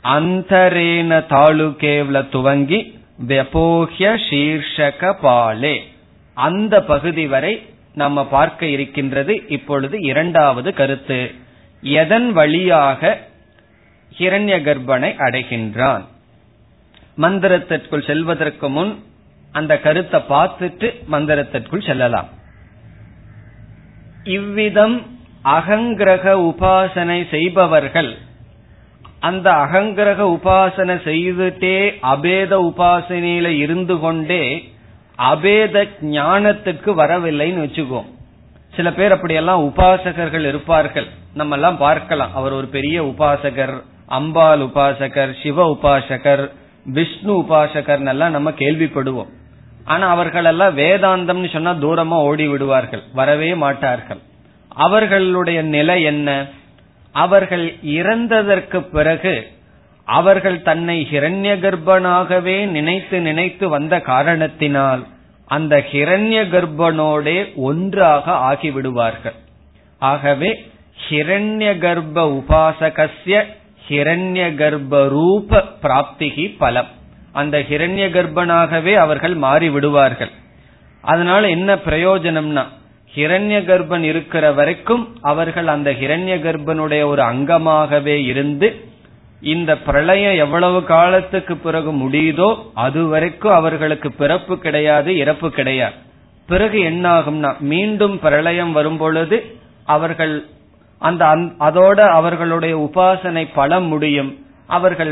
[0.03, 2.79] அந்தரேன தாலுகேவ்ல துவங்கி
[3.27, 5.75] வெபோஹ்ய சீர்ஷக பாலே.
[6.37, 7.53] அந்த பகுதி வரை
[7.93, 11.19] நம்ம பார்க்க இருக்கின்றது இப்பொழுது இரண்டாவது கருத்து.
[11.83, 13.01] எதன் வழியாக
[14.17, 16.03] ஹிரண்ய கர்ப்பனை அடைகின்றான்?
[17.17, 18.91] மந்திரத்திற்குள் செல்வதற்கு முன்
[19.51, 22.29] அந்த கருத்தை பார்த்துட்டு மந்திரத்திற்குள் செல்லலாம்.
[24.23, 24.95] இவ்விதம்
[25.43, 28.11] அகங்கிரக உபாசனை செய்பவர்கள்
[29.29, 31.77] அந்த அகங்கிரக உபாசனை செய்துட்டே
[32.13, 34.43] அபேத உபாசனையில இருந்து கொண்டே
[35.31, 35.75] அபேத
[36.17, 38.09] ஞானத்துக்கு வரவில்லைன்னு வச்சுக்கோம்
[38.75, 41.07] சில பேர் அப்படியெல்லாம் உபாசகர்கள் இருப்பார்கள்.
[41.33, 42.31] நம்ம எல்லாம் பார்க்கலாம்.
[42.35, 43.75] அவர் ஒரு பெரிய உபாசகர்
[44.07, 46.43] அம்பாள் உபாசகர் சிவ உபாசகர்
[46.85, 49.31] விஷ்ணு உபாசகர் எல்லாம் நம்ம கேள்விப்படுவோம்.
[49.85, 53.03] ஆனா அவர்கள் எல்லாம் வேதாந்தம்னு சொன்னா தூரமா ஓடி விடுவார்கள்.
[53.13, 54.21] வரவே மாட்டார்கள்.
[54.85, 56.29] அவர்களுடைய நிலை என்ன?
[57.13, 57.65] அவர்கள்
[57.97, 59.47] இறந்ததற்கு பிறகு
[60.07, 65.03] அவர்கள் தன்னை ஹிரண்ய கர்ப்பனாகவே நினைத்து நினைத்து வந்த காரணத்தினால்
[65.47, 69.37] அந்த ஹிரண்ய கர்ப்பனோடே ஒன்றாக ஆகிவிடுவார்கள்.
[70.01, 70.51] ஆகவே
[71.09, 73.37] ஹிரண்ய கர்ப்ப உபாசகசிய
[73.87, 76.91] ஹிரண்ய கர்ப்ப ரூப பிராப்திகி பலம்.
[77.31, 80.31] அந்த ஹிரண்ய கர்ப்பனாகவே அவர்கள் மாறி விடுவார்கள்
[81.03, 82.63] அதனால என்ன பிரயோஜனம்னா
[83.15, 88.67] ஹிரண்ய கர்ப்பன் இருக்கிற வரைக்கும் அவர்கள் அந்த ஹிரண்ய கர்ப்பனுடைய ஒரு அங்கமாகவே இருந்து
[89.41, 95.93] இந்த பிரளயம் எவ்வளவு காலத்துக்கு பிறகு முடியுதோ அது வரைக்கும் அவர்களுக்கு பிறப்பு கிடையாது இறப்பு கிடையாது.
[96.45, 99.37] பிறகு என்ன ஆகும்னா மீண்டும் பிரளயம் வரும் பொழுது
[99.85, 100.45] அவர்கள்
[100.97, 101.25] அந்த
[101.59, 104.31] அதோட அவர்களுடைய உபாசனை பலம் முடியும்.
[104.67, 105.11] அவர்கள்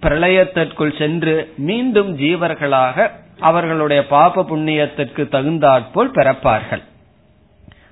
[0.00, 3.10] பிரளயத்திற்குள் சென்று மீண்டும் ஜீவர்களாக
[3.40, 6.84] அவர்களுடைய பாப புண்ணியத்திற்கு தகுந்தாற்போல் பிறப்பார்கள்.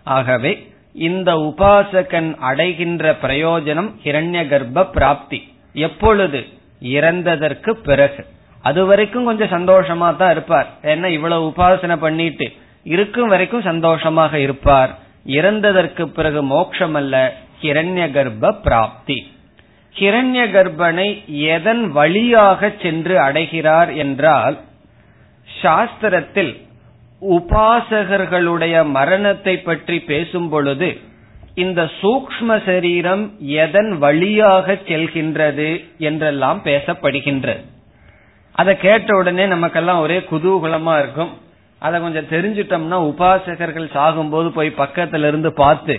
[0.04, 5.52] ஆகவே இந்த உபாசகன் அடைகின்ற பிரயோஜனம் ஹிரண்ய கர்ப்ப பிராப்தி.
[5.72, 6.46] எப்பொழுது?
[6.82, 8.26] இறந்ததற்கு பிறகு.
[8.62, 10.66] அது வரைக்கும் கொஞ்சம் சந்தோஷமா தான் இருப்பார்.
[10.82, 12.52] ஏன்னா இவ்வளவு உபாசனை பண்ணிட்டு
[12.84, 14.98] இருக்கும் வரைக்கும் சந்தோஷமாக இருப்பார்.
[15.26, 19.32] இறந்ததற்கு பிறகு மோட்சம் அல்ல ஹிரண்ய கர்ப்ப பிராப்தி.
[19.98, 24.60] ஹிரண்ய கர்ப்பனை எதன் வழியாக சென்று அடைகிறார் என்றால்
[25.62, 26.63] சாஸ்திரத்தில்
[27.22, 30.88] உபாசகர்களுடைய மரணத்தை பற்றி பேசும் பொழுது
[31.54, 33.22] இந்த சூக்ம சரீரம்
[33.64, 37.62] எதன் வழியாக செல்கின்றது என்றெல்லாம் பேசப்படுகின்றது.
[38.54, 41.32] அதை கேட்ட உடனே நமக்கெல்லாம் ஒரே குதூகலமா இருக்கும்.
[41.82, 45.96] அதை கொஞ்சம் தெரிஞ்சிட்டோம்னா உபாசகர்கள் சாகும்போது போய் பக்கத்துல இருந்து பார்த்து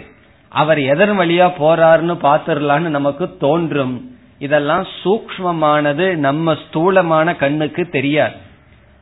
[0.51, 3.95] அவர் எதன் வழியா போறாருன்னு பாத்துரலான்னு நமக்கு தோன்றும்.
[4.39, 8.35] இதெல்லாம் சூக்மமானது நம்ம ஸ்தூலமான கண்ணுக்கு தெரியாது.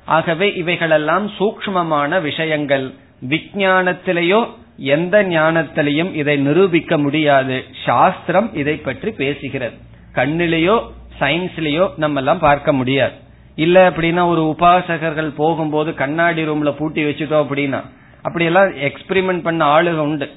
[0.06, 2.94] ஆகவே இவைகளெல்லாம் சூக்மமான விஷயங்கள்.
[3.30, 7.66] விஞ்ஞானத்திலேயோ எந்த ஞானத்திலையும் இதை நிரூபிக்க முடியாது.
[7.86, 9.78] சாஸ்திரம் இதை பற்றி பேசுகிறது.
[10.14, 13.14] கண்ணிலேயோ சயின்ஸ்லயோ நம்ம எல்லாம் பார்க்க முடியாது.
[13.56, 17.84] இல்ல அப்படின்னா ஒரு உபாசகர்கள் போகும்போது கண்ணாடி ரூம்ல பூட்டி வச்சுட்டோம் அப்படின்னா
[18.22, 20.32] அப்படியெல்லாம் எக்ஸ்பிரிமெண்ட் பண்ண ஆளுக உண்டு.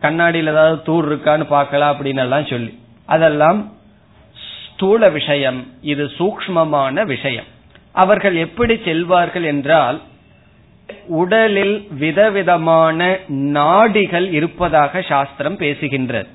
[0.00, 2.78] கண்ணாடியில் ஏதாவது தூர் இருக்கான்னு பார்க்கலாம் அப்படின்னு எல்லாம் சொல்லி.
[3.06, 3.72] அதெல்லாம்
[4.72, 5.66] ஸ்தூல விஷயம்.
[5.80, 7.44] இது சூக்மமான விஷயம்.
[8.02, 9.98] அவர்கள் எப்படி செல்வார்கள் என்றால்
[11.20, 16.28] உடலில் விதவிதமான நாடிகள் இருப்பதாக சாஸ்திரம் பேசுகின்றது.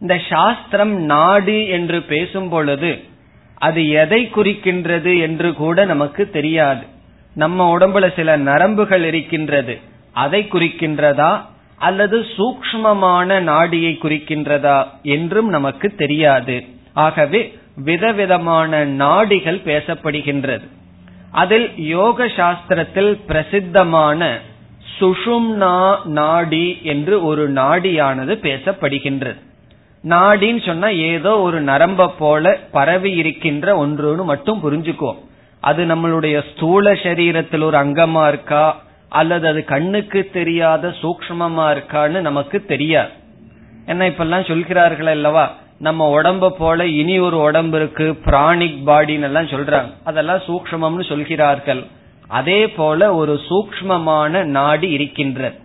[0.00, 2.90] இந்த சாஸ்திரம் நாடி என்று பேசும் பொழுது
[3.58, 6.84] அது எதை குறிக்கின்றது என்று கூட நமக்கு தெரியாது.
[7.34, 9.74] நம்ம உடம்புல சில நரம்புகள் இருக்கின்றது
[10.24, 11.32] அதை குறிக்கின்றதா?
[11.78, 14.78] அல்லது சூக்மமான நாடியை குறிக்கின்றதா
[15.14, 16.56] என்றும் நமக்கு தெரியாது.
[16.94, 17.40] ஆகவே
[17.84, 20.66] விதவிதமான நாடிகள் பேசப்படுகின்றது.
[21.30, 24.38] அதில் யோக சாஸ்திரத்தில் பிரசித்தமான
[25.00, 29.40] சுஷும்னா நாடி என்று ஒரு நாடியானது பேசப்படுகின்றது.
[30.04, 35.18] நாடின்னு சொன்னா ஏதோ ஒரு நரம்ப போல பரவி இருக்கின்ற ஒன்றுன்னு மட்டும் புரிஞ்சுக்குவோம்
[35.60, 38.80] அது நம்மளுடைய ஸ்தூல சரீரத்தில் ஒரு அங்கமா இருக்கா?
[39.08, 43.10] அல்லது அது கண்ணுக்கு தெரியாத சூக்மமா இருக்கான்னு நமக்கு தெரியாது.
[43.86, 45.54] என்ன இப்பெல்லாம் சொல்கிறார்கள் அல்லவா?
[45.78, 49.92] நம்ம உடம்ப போல இனி ஒரு உடம்பு இருக்கு பிராணிக் பாடின்னு எல்லாம் சொல்றாங்க.
[50.04, 51.84] அதெல்லாம் சூக்மம்னு சொல்கிறார்கள்.
[52.28, 55.58] அதே போல ஒரு சூக்மமான நாடி இருக்கின்றது.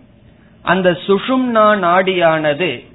[0.62, 2.90] அந்த சுஷும்னா நாடியானது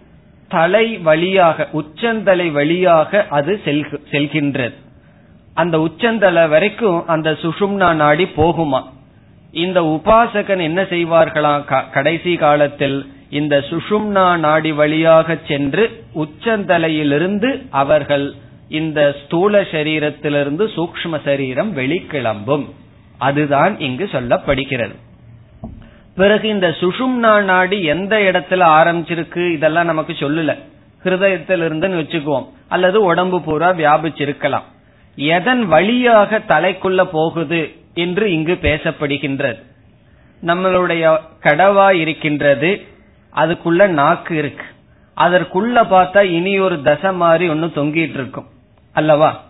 [0.50, 4.74] தலை வழியாக உச்சந்தலை வழியாக அது செல்கின்றது.
[5.54, 8.84] அந்த உச்சந்தலை வரைக்கும் அந்த சுஷும்னா நாடி போகுமா?
[9.52, 11.90] இந்த உபாசகன் என்ன செய்வார்களாம்?
[11.92, 18.34] கடைசி காலத்தில் இந்த சுஷும்னா நாடி வழியாக சென்று உச்சந்தலையிலிருந்து அவர்கள்
[18.70, 22.70] இந்த ஸ்தூல சரீரத்திலிருந்து சூக்ம சரீரம் வெளிக்கிளம்பும்.
[23.18, 24.96] அதுதான் இங்கு சொல்லப்படுகிறது.
[26.16, 29.52] பிறகு இந்த சுஷும்னா நாடி எந்த இடத்துல ஆரம்பிச்சிருக்கு?
[29.52, 30.58] இதெல்லாம் நமக்கு சொல்லல.
[31.04, 32.50] ஹிருதயத்திலிருந்துன்னு வச்சுக்குவோம்.
[32.70, 34.64] அல்லது உடம்பு பூரா வியாபிச்சிருக்கலாம்.
[35.16, 39.64] எதன் வழியாக தலைக்குள்ள போகுது என்று இங்கு பேசப்படுகின்றது.
[40.46, 42.82] நம்மளுடைய கடவா இருக்கின்றது.
[43.38, 44.66] அதுக்குள்ள நாக்கு இருக்கு.
[45.18, 48.46] அதற்குள்ள பார்த்தா இனி ஒரு தசை மாதிரி ஒன்னு தொங்கிட்டு இருக்கும்.
[48.94, 49.44] அல்லவா?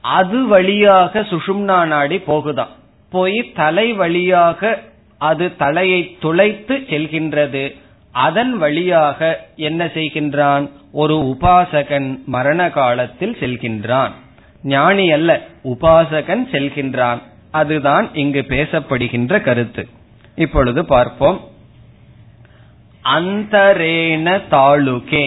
[0.00, 2.68] அது வழியாக சுஷும்னா நாடி போகுதான்.
[3.10, 4.80] போய் தலை வழியாக
[5.18, 7.80] அது தலையை துளைத்து செல்கின்றது.
[8.12, 10.70] அதன் வழியாக என்ன செய்கின்றான்?
[10.92, 14.10] ஒரு உபாசகன் மரண காலத்தில் செல்கின்றான்.
[14.62, 17.22] ஞானி அல்ல உபாசகன் செல்கின்றான்.
[17.50, 19.88] அதுதான் இங்கு பேசப்படுகின்ற கருத்து.
[20.34, 21.40] இப்பொழுது பார்ப்போம்.
[23.04, 25.24] அந்தரேன தாளுகே.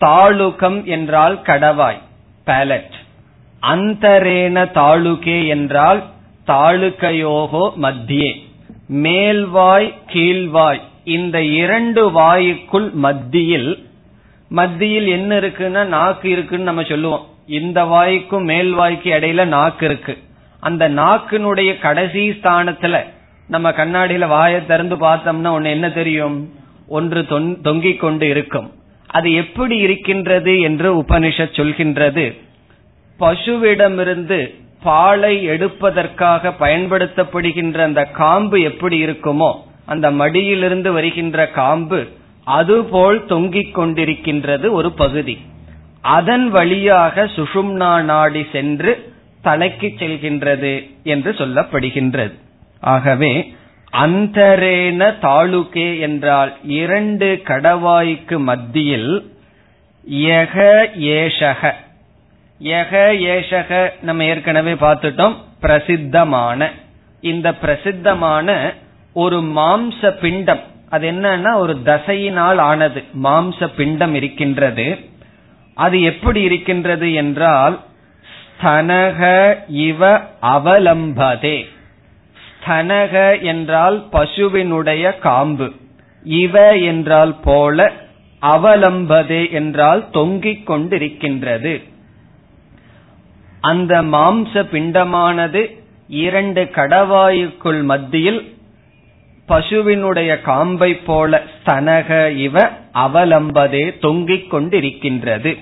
[0.00, 2.00] தாளுகம் என்றால் கடவாய்
[2.46, 2.96] பேலட்
[3.62, 6.02] அந்தரேன தாளுகே என்றால்
[6.46, 8.32] தாளுக்கையோகோ மத்தியே.
[9.04, 13.70] மேல்வாய் கீழ்வாய் இந்த இரண்டு வாயுக்குள் மத்தியில்
[14.50, 17.24] மத்தியில் என்ன இருக்குன்னா நாக்கு இருக்குன்னு நம்ம சொல்லுவோம்.
[17.46, 20.18] இந்த வாய்க்கும் மேல் வாய்க்கு இடையில நாக்கு இருக்கு.
[20.60, 23.04] அந்த நாக்கினுடைய கடைசி ஸ்தானத்துல
[23.48, 26.36] நம்ம கண்ணாடியில வாயை திறந்து பார்த்தோம்னா ஒன்னு என்ன தெரியும்?
[26.88, 27.20] ஒன்று
[27.62, 28.68] தொங்கிக் கொண்டு இருக்கும்.
[29.10, 32.24] அது எப்படி இருக்கின்றது என்று உபனிஷத் சொல்கின்றது.
[33.20, 34.38] பசுவிடமிருந்து
[34.82, 39.50] பாலை எடுப்பதற்காக பயன்படுத்தப்படுகின்ற அந்த காம்பு எப்படி இருக்குமோ
[39.86, 42.00] அந்த மடியிலிருந்து வருகின்ற காம்பு
[42.44, 45.36] அதுபோல் தொங்கிக் கொண்டிருக்கின்றது ஒரு பகுதி.
[46.16, 48.92] அதன் வழியாக சுஷும்னா நாடி சென்று
[49.42, 50.72] தலைக்கு செல்கின்றது
[51.02, 52.34] என்று சொல்லப்படுகின்றது.
[52.92, 53.32] ஆகவே
[53.92, 59.12] அந்தரேன தாளுகே என்றால் இரண்டு கடவாய்க்கு மத்தியில்
[60.24, 60.56] யக
[61.16, 61.72] ஏஷக.
[62.60, 62.92] யக
[63.32, 63.70] ஏஷக
[64.00, 66.70] நம்ம ஏற்கனவே பார்த்துட்டோம் பிரசித்தமான.
[67.20, 68.48] இந்த பிரசித்தமான
[69.12, 74.86] ஒரு மாம்ச பிண்டம் அது என்னன்னா ஒரு தசையினால் ஆனது மாம்ச பிண்டம் இருக்கின்றது.
[75.76, 77.76] அது எப்படி இருக்கின்றது என்றால்
[78.32, 79.20] ஸ்தனக
[79.68, 80.00] இவ
[80.54, 81.56] அவலம்பதே.
[82.64, 85.72] ஸ்தனக என்றால் பசுவினுடைய காம்பு.
[86.24, 87.92] இவ என்றால் போல
[88.42, 91.82] அவலம்பதே என்றால் தொங்கிக் கொண்டிருக்கின்றது.
[93.60, 98.56] அந்த மாம்ச பிண்டமானது இரண்டு கடவாயுக்குள் மத்தியில்
[99.48, 105.58] பசுவினுடைய காம்பை போல ஸ்தனக இவ அவலம்பதே தொங்கிக் கொண்டிருக்கின்றது.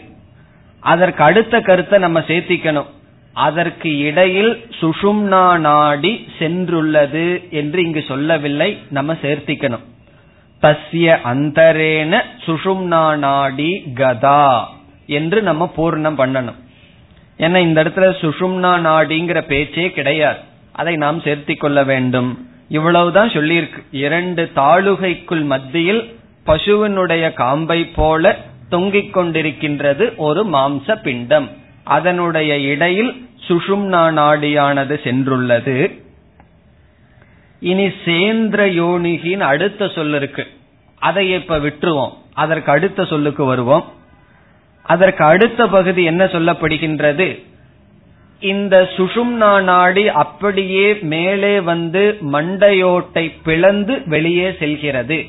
[0.81, 2.91] அதற்கு அடுத்த கருத்தை நம்ம சேர்த்திக்கணும்.
[3.33, 8.79] அதற்கு இடையில் சுஷும்னா நாடி சென்றுள்ளது என்று இங்கு சொல்லவில்லை.
[8.89, 9.85] நம்ம சேர்த்திக்கணும்.
[10.63, 14.73] தஸ்ய அந்தரேன சுஷும்னா நாடி கதா
[15.07, 16.61] என்று நம்ம பூர்ணம் பண்ணணும்.
[17.39, 20.39] ஏன்னா இந்த இடத்துல சுஷும்னா நாடிங்கிற பேச்சே கிடையாது.
[20.73, 22.51] அதை நாம் சேர்த்தி கொள்ள வேண்டும்.
[22.69, 23.85] இவ்வளவுதான் சொல்லியிருக்கு.
[23.91, 31.49] இரண்டு தாளுகைக்குள் மத்தியில் பசுவினுடைய காம்பை போல தொங்கிக் கொண்டிருக்கின்றது ஒரு மாம்ச பிண்டம்.
[31.85, 36.01] அதனுடைய இடையில் சுஷும்னா நாடியானது சென்றுள்ளது.
[37.61, 40.47] இனி சேந்திர யோனிகின் அடுத்த சொல் இருக்கு.
[40.99, 42.13] அதை இப்ப விட்டுருவோம்.
[42.33, 43.93] அதற்கு அடுத்த சொல்லுக்கு வருவோம்.
[44.83, 47.43] அதற்கு அடுத்த பகுதி என்ன சொல்லப்படுகின்றது?
[48.41, 55.25] இந்த சுஷும்னா நாடி அப்படியே மேலே வந்து மண்டையோட்டை பிளந்து வெளியே செல்கிறது.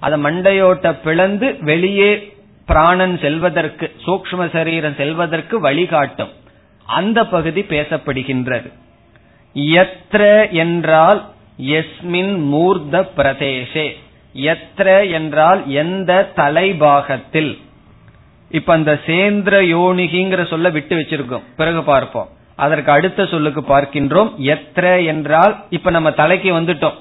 [0.00, 2.35] அத மண்டையோட்டை பிளந்து வெளியே
[2.66, 6.28] பிராணன் செல்வதற்கு சூக்ம சரீரம் செல்வதற்கு வழிகாட்டும்.
[6.84, 8.72] அந்த பகுதி பேசப்படுகின்றது.
[9.54, 11.30] எத்ர என்றால்
[11.62, 13.96] எஸ்மின் மூர்த பிரதேசே.
[14.34, 17.58] எத்ர என்றால் எந்த தலைபாகத்தில்.
[18.50, 21.42] இப்ப அந்த சேந்திர யோனிகிங்கிற சொல்ல விட்டு வச்சிருக்கோம்.
[21.56, 22.28] பிறகு பார்ப்போம்.
[22.56, 24.32] அதற்கு அடுத்த சொல்லுக்கு பார்க்கின்றோம்.
[24.38, 26.94] எத்ர என்றால் இப்ப நம்ம தலைக்கு வந்துட்டோம்.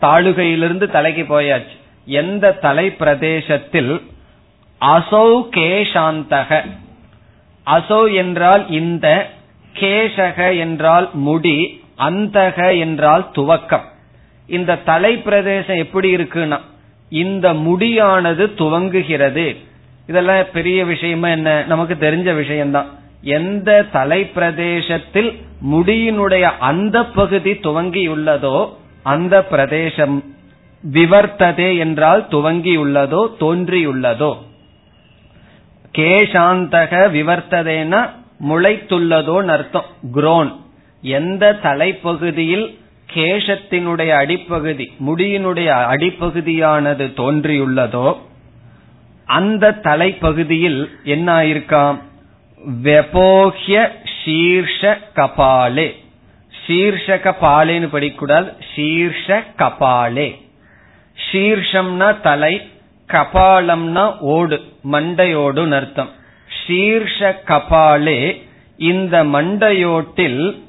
[0.00, 1.76] தாளுகையிலிருந்து தலைக்கு போயாச்சு.
[2.06, 4.02] எந்த தலை பிரதேசத்தில்
[4.80, 6.64] அசௌ கேஷாந்தக.
[7.66, 9.30] அசௌ என்றால் இந்த
[9.74, 13.84] கேசக என்றால் முடி அந்தக என்றால் துவக்கம்.
[14.46, 16.60] இந்த தலை பிரதேசம் எப்படி இருக்குன்னா
[17.08, 19.56] இந்த முடியானது துவங்குகிறது.
[20.06, 21.64] இதெல்லாம் பெரிய விஷயமா என்ன?
[21.66, 22.86] நமக்கு தெரிஞ்ச விஷயம்தான்.
[23.22, 28.68] எந்த தலை பிரதேசத்தில் முடியினுடைய அந்த பகுதி துவங்கியுள்ளதோ
[29.02, 30.34] அந்த பிரதேசம்
[30.92, 34.36] விவர்த்ததே என்றால் துவங்கியுள்ளதோ தோன்றியுள்ளதோ.
[35.96, 38.10] கேசாந்தக விவர்த்ததேனா
[38.48, 39.84] முளைத்துள்ளதோன்னு அர்த்தம்
[40.14, 40.52] குரோன்
[41.02, 42.66] எந்த தலைப்பகுதியில்
[43.14, 48.16] கேசத்தினுடைய அடிப்பகுதி முடியினுடைய அடிப்பகுதியானது தோன்றியுள்ளதோ
[49.24, 51.98] அந்த தலைப்பகுதியில் என்ன ஆயிருக்காம்
[52.82, 53.88] வெபோஹ்ய
[54.24, 54.82] சீர்ஷ
[55.14, 55.88] கபாலே.
[56.66, 60.28] சீர்ஷ கபாலேன்னு படிக்கூடாது சீர்ஷ கபாலே.
[61.32, 62.70] சீர்ஷம்னா தலை
[63.08, 64.60] கபாலம்னா ஓடு
[64.92, 66.10] மண்டையோடு அர்த்தம்
[66.66, 68.42] சீர்ஷ கபாலே
[68.76, 70.64] இந்த மண்டையோட்டில்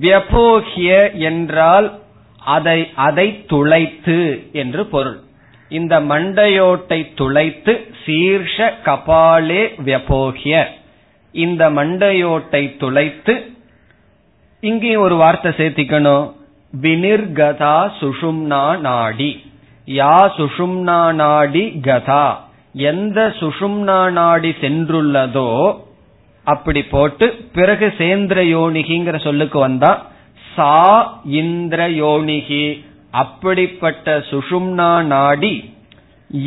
[0.00, 1.98] வியபோகிய என்றால்
[2.40, 5.20] அதை அதை துளைத்து என்று பொருள்.
[5.68, 7.72] இந்த மண்டையோட்டை துளைத்து
[8.04, 10.64] சீர்ஷ கபாலே வியபோகிய.
[11.32, 13.34] இந்த மண்டையோட்டை துளைத்து
[14.60, 16.32] இங்கே ஒரு வார்த்தை சேர்த்திக்கணும்.
[16.72, 19.49] வினிர்கதா சுஷும்னா நாடி.
[19.98, 22.24] யா சுஷும்னா நாடி கதா.
[22.90, 25.48] எந்த சுஷும்னா நாடி சென்றுள்ளதோ
[26.46, 27.26] அப்படி போட்டு
[27.56, 29.92] பிறகு சேந்திர யோனிகிங்கிற சொல்லுக்கு வந்தா
[30.54, 30.74] சா
[31.40, 32.64] இந்திர யோனிகி.
[33.22, 35.54] அப்படிப்பட்ட சுஷும்னா நாடி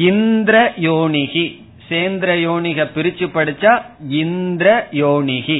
[0.09, 1.45] இந்திர யோனிகி.
[1.89, 3.73] சேந்திர யோனிக பிரிச்சு படிச்சா
[4.21, 4.67] இந்திர
[5.03, 5.59] யோனிகி.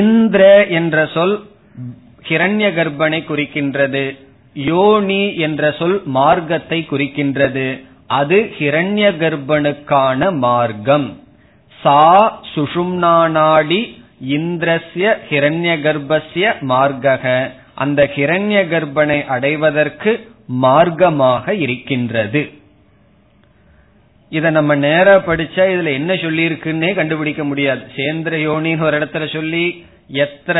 [0.00, 0.42] இந்திர
[0.78, 1.34] என்ற சொல்
[2.28, 4.04] ஹிரண்ய கர்ப்பனை குறிக்கின்றது.
[4.54, 7.66] யோனி என்ற சொல் மார்க்கத்தை குறிக்கின்றது.
[8.06, 11.20] அது ஹிரண்ய கர்ப்பனுக்கான மார்க்கம்.
[11.82, 13.80] சா சுஷும்னா நாடி
[14.28, 17.50] இந்திரஸ்ய ஹிரண்ய கர்ப்பசிய மார்க்கக.
[17.74, 20.28] அந்த ஹிரண்ய கர்ப்பனை அடைவதற்கு
[20.62, 22.52] மார்க்கமாக இருக்கின்றது.
[24.28, 27.80] இத நம்ம நேரா படிச்சா இதுல என்ன சொல்லி இருக்குன்னே கண்டுபிடிக்க முடியாது.
[27.96, 30.58] சேந்திர யோனின்னு ஒரு இடத்துல சொல்லி எத்திர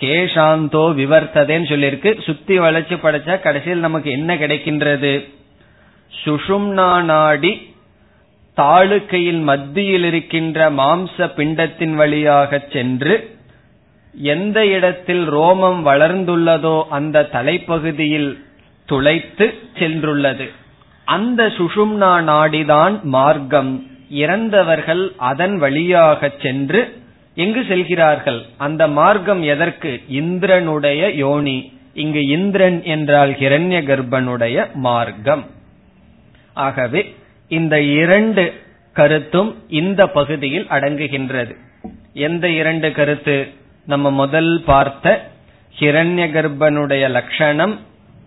[0.00, 2.22] கேஷாந்தோ விவர்த்ததேன்னு சொல்லியிருக்கு.
[2.22, 5.28] சுத்தி வளைச்சு படைச்சா கடைசியில் நமக்கு என்ன கிடைக்கின்றது?
[6.24, 7.74] சுஷும்னா நாடி
[8.56, 13.36] தாளுக்கையில் மத்தியில் இருக்கின்ற மாம்ச பிண்டத்தின் வழியாக சென்று
[14.14, 18.38] எந்த இடத்தில் ரோமம் வளர்ந்துள்ளதோ அந்த தலைப்பகுதியில்
[18.86, 20.50] துளைத்து சென்றுள்ளது.
[21.04, 23.86] அந்த சுஷும்னா நாடிதான் மார்க்கம்.
[24.10, 27.02] இறந்தவர்கள் அதன் வழியாக சென்று
[27.34, 28.42] எங்கு செல்கிறார்கள்?
[28.56, 30.02] அந்த மார்க்கம் எதற்கு?
[30.08, 31.72] இந்திரனுடைய யோனி.
[31.94, 35.46] இங்கு இந்திரன் என்றால் ஹிரண்ய கர்ப்பனுடைய மார்க்கம்.
[36.54, 37.14] ஆகவே
[37.48, 38.62] இந்த இரண்டு
[38.92, 41.56] கருத்தும் இந்த பகுதியில் அடங்குகின்றது.
[42.12, 43.48] எந்த இரண்டு கருத்து?
[43.86, 45.30] நம்ம முதல் பார்த்த
[45.78, 47.80] ஹிரண்ய கர்ப்பனுடைய லட்சணம்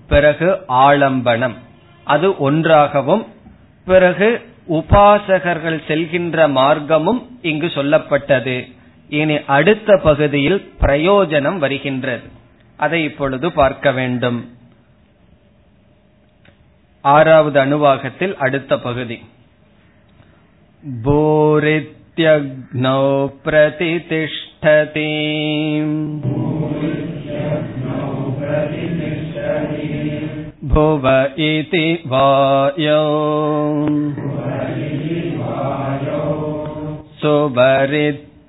[0.08, 1.56] பிறகு ஆலம்பனம்.
[2.04, 3.26] அது ஒன்றாகவும்
[3.86, 8.76] பிறகு உபாசகர்கள் செல்கின்ற மார்க்கமும் இங்கு சொல்லப்பட்டது.
[9.11, 12.29] இனி அடுத்த பகுதியில் பிரயோஜனம் வருகின்றது
[12.79, 14.41] அதை இப்பொழுது பார்க்க வேண்டும்
[17.05, 19.19] ஆறாவது அணுவாகத்தில் அடுத்த பகுதி
[21.63, 23.03] भूरित्यग्नौ
[23.45, 25.11] प्रतितिष्ठति
[30.65, 31.05] भुव
[31.41, 33.03] इति वायौ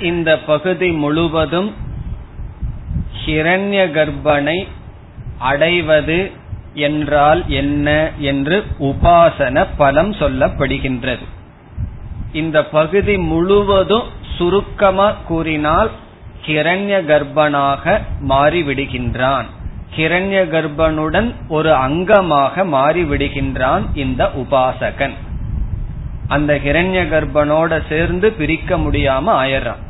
[0.00, 1.70] இந்த பகுதி முழுவதும்
[3.20, 4.58] ஹிரண்ய கர்ப்பனை
[5.38, 6.18] அடைவது
[6.80, 7.88] என்றால் என்ன
[8.20, 11.26] என்று உபாசன பலம் சொல்லப்படுகின்றது
[12.33, 14.07] இந்த பகுதி முழுவதும்
[14.37, 15.91] சுருக்கமா கூறினால்
[16.45, 19.45] கிரண்ய கர்ப்பனாக மாறிவிடுகின்றான்.
[19.95, 25.13] கிரண்ய கர்ப்பனுடன் ஒரு அங்கமாக மாறிவிடுகின்றான் இந்த உபாசகன்.
[26.27, 29.81] அந்த ஹிரண்ய கர்ப்பனோட சேர்ந்து பிரிக்க முடியாம ஆயிடுறான்.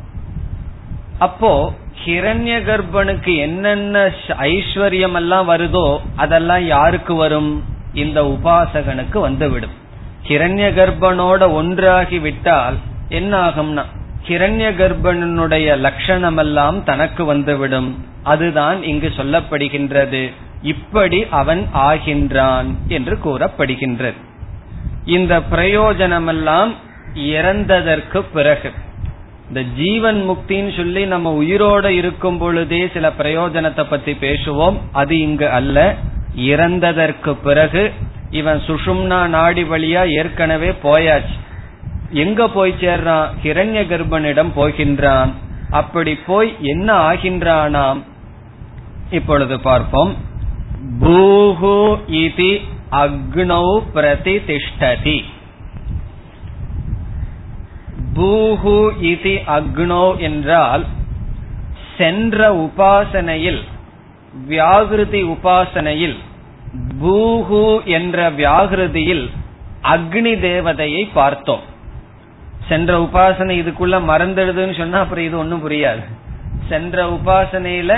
[1.18, 1.72] அப்போ
[2.04, 7.64] ஹிரண்ய கர்ப்பனுக்கு என்னென்ன ஐஸ்வர்யம் எல்லாம் வருதோ அதெல்லாம் யாருக்கு வரும்?
[7.94, 9.82] இந்த உபாசகனுக்கு வந்துவிடும்.
[10.28, 12.74] ஹிரண்ய கர்ப்பனோட ஒன்றாகி விட்டால்
[13.08, 13.84] என்ன ஆகும்னா
[14.28, 18.04] ஹிரண்ய கர்ப்பனுடைய லட்சணம் எல்லாம் தனக்கு வந்துவிடும்.
[18.22, 20.32] அதுதான் இங்கு சொல்லப்படுகின்றது.
[20.62, 24.14] இப்படி அவன் ஆகின்றான் என்று கூறப்படுகின்றது.
[25.04, 26.72] இந்த பிரயோஜனமெல்லாம்
[27.14, 28.70] இறந்ததற்கு பிறகு
[29.48, 34.76] இந்த ஜீவன் முக்தின்னு சொல்லி நம்ம உயிரோட இருக்கும் பொழுதே சில பிரயோஜனத்தை பத்தி பேசுவோம்.
[34.92, 35.94] அது இங்கு அல்ல.
[36.36, 37.92] இறந்ததற்கு பிறகு
[38.40, 41.36] இவன் சுஷும்னா நாடி வழியா ஏற்கனவே போயாச்சு.
[42.24, 43.28] எங்க போய் சேர்றான்?
[43.42, 45.32] கிரண்ய கர்ப்பனிடம் போகின்றான்.
[45.70, 48.00] அப்படி போய் என்ன ஆகின்றானாம்?
[49.10, 50.12] இப்பொழுது பார்ப்போம்.
[51.00, 51.76] பூஹு
[52.22, 52.52] இதி
[53.02, 55.18] அக்னௌ பிரதி திஷ்டதி
[58.16, 58.76] பூஹு
[59.12, 60.84] இதி அக்னோ என்றால்
[61.98, 63.62] சென்ற உபாசனையில்
[64.48, 66.16] வியாகிருதி உபாசனையில்
[67.04, 67.62] பூஹு
[67.98, 69.24] என்ற வியாகிருதியில்
[69.94, 71.64] அக்னி தேவதையை பார்த்தோம்.
[72.68, 76.04] சென்ற உபாசனை இதுக்குள்ள மறந்துடுதுன்னு சொன்னா அப்புறம் இது ஒன்னும் புரியாது.
[76.68, 77.92] சென்ற உபாசனையில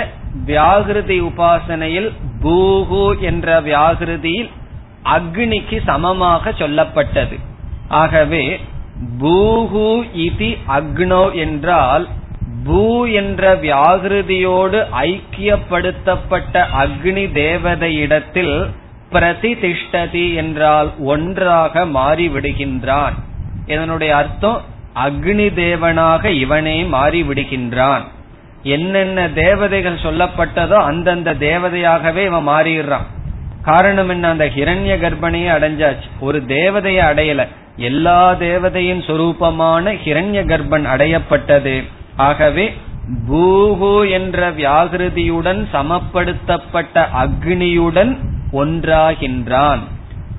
[0.47, 2.09] வியாகிருதி உபாசனையில்
[2.43, 4.49] பூகு என்ற வியாகிருதியில்
[5.15, 7.37] அக்னிக்கு சமமாக சொல்லப்பட்டது.
[8.01, 8.43] ஆகவே
[9.21, 9.89] பூகு
[10.25, 12.07] இதி அக்னோ என்றால்
[12.65, 12.83] பூ
[13.19, 18.55] என்ற வியாகிருதியோடு ஐக்கியப்படுத்தப்பட்ட அக்னி தேவதையிடத்தில்
[19.11, 23.13] பிரதிதிஷ்டதி என்றால் ஒன்றாக மாறிவிடுகின்றான்.
[23.67, 24.61] இதனுடைய அர்த்தம்
[24.95, 28.01] அக்னி தேவனாக இவனே மாறிவிடுகின்றான்.
[28.63, 33.05] என்னென்ன தேவதைகள் சொல்லப்பட்டதோ அந்தந்த தேவதையாகவே இவன் மாறிடுறான்.
[33.63, 34.29] காரணம் என்ன?
[34.29, 36.07] அந்த ஹிரண்ய கர்ப்பனையே அடைஞ்சாச்சு.
[36.19, 37.47] ஒரு தேவதையை அடையல.
[37.75, 41.83] எல்லா தேவதையின் சொரூபமான ஹிரண்ய கர்ப்பன் அடையப்பட்டது.
[42.15, 42.73] ஆகவே
[43.31, 48.17] பூகு என்ற வியாகிருதியுடன் சமப்படுத்தப்பட்ட அக்னியுடன்
[48.53, 49.79] ஒன்றாகின்றான்.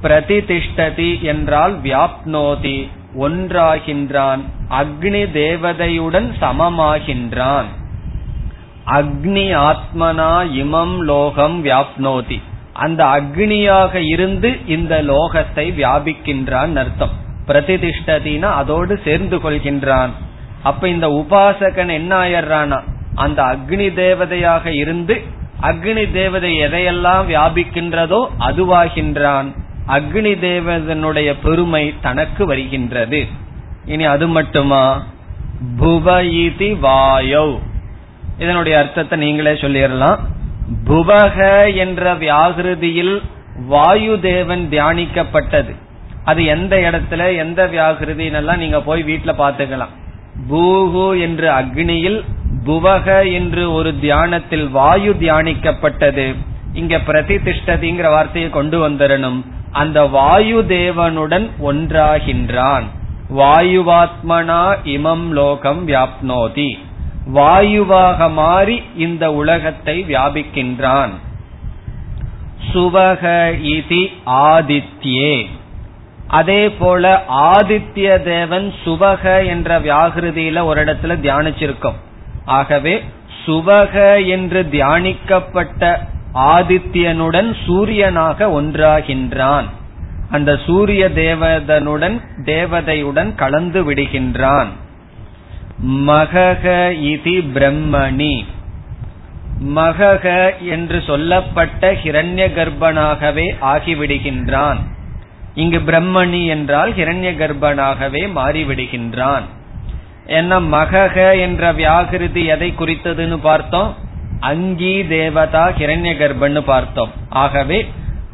[0.02, 2.88] பிரதிதிஷ்டதி என்றால் வியாப்னோதி.
[3.18, 4.40] ஒன்றாகின்றான்.
[4.70, 7.64] அக்னி தேவதையுடன் சமமாகின்றான்.
[8.86, 12.40] அக்னி ஆத்மனா இமம் லோகம் வியாப்னோதி.
[12.72, 17.11] அந்த அக்னியாக இருந்து இந்த லோகத்தை வியாபிக்கின்றான் அர்த்தம்.
[17.46, 20.11] பிரதிதிஷ்டதினா அதோடு சேர்ந்து கொள்கின்றான்.
[20.62, 22.82] அப்ப இந்த உபாசகன் என்ன ஆயிடுறானா
[23.14, 25.22] அந்த அக்னி தேவதையாக இருந்து
[25.62, 29.56] அக்னி தேவதை எதையெல்லாம் வியாபிக்கின்றதோ அதுவாகின்றான்.
[29.88, 33.26] அக்னி தேவதனுடைய பெருமை தனக்கு வருகின்றது.
[33.84, 35.02] இனி அது மட்டுமா?
[35.76, 37.59] புவயிதி வாயோ.
[38.38, 40.18] இதனுடைய அர்த்தத்தை நீங்களே சொல்லிடலாம்.
[40.86, 43.22] புவக என்ற வியாகிருதியில்
[43.66, 45.74] வாயு தேவன் தியானிக்கப்பட்டது.
[46.24, 49.94] அது எந்த இடத்துல எந்த வியாகிருதினெல்லாம் நீங்க போய் வீட்டுல பாத்துக்கலாம்
[50.50, 52.24] பூகு என்று அக்னியில்
[52.69, 56.35] புவக என்று ஒரு தியானத்தில் வாயு தியானிக்கப்பட்டது.
[56.73, 59.45] இங்க பிரதிதிஷ்டதிங்கிற வார்த்தையை கொண்டு வந்தரணும்.
[59.73, 62.83] அந்த வாயு தேவனுடன் ஒன்றாகின்றான்.
[63.37, 66.79] வாயுவாத்மனா இமம் லோகம் வியாப்னோதி.
[67.35, 71.11] வாயுவாக மாறி இந்த உலகத்தை வியாபிக்கின்றான்.
[72.75, 75.47] சுவக இதி ஆதித்யே.
[76.27, 81.99] அதே போல ஆதித்ய தேவன் சுவக என்ற வியாகிருதியில ஒரு இடத்துல தியானிச்சிருக்கோம்.
[82.49, 83.05] ஆகவே
[83.46, 85.96] சுவக என்று தியானிக்கப்பட்ட
[86.34, 89.64] ஆதித்யனுடன் சூரியனாக ஒன்றாகின்றான்.
[90.30, 94.66] அந்த சூரிய தேவதனுடன் தேவதையுடன் கலந்து விடுகின்றான்.
[95.84, 96.64] மகக
[97.03, 98.44] இதி பிரம்மணி.
[99.66, 104.76] மகக என்று சொல்லப்பட்ட ஹிரண்ய கர்ப்பனாகவே ஆகிவிடுகின்றான்.
[105.55, 109.42] இங்கு பிரம்மணி என்றால் ஹிரண்ய கர்ப்பனாகவே மாறிவிடுகின்றான்.
[110.29, 113.97] என்ன மகக என்ற வியாகிருதி எதை குறித்ததுன்னு பார்த்தோம்?
[114.41, 117.12] அங்கி தேவதா கிரண்ய கர்ப்பன்னு பார்த்தோம்.
[117.29, 117.91] ஆகவே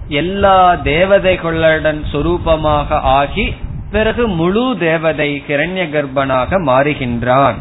[0.09, 3.55] எல்லா தேவதைகளுடன் சொரூபமாக ஆகி
[3.91, 7.55] பிறகு முழு தேவதை கிரண்ய கர்ப்பனாக மாறுகின்றான்.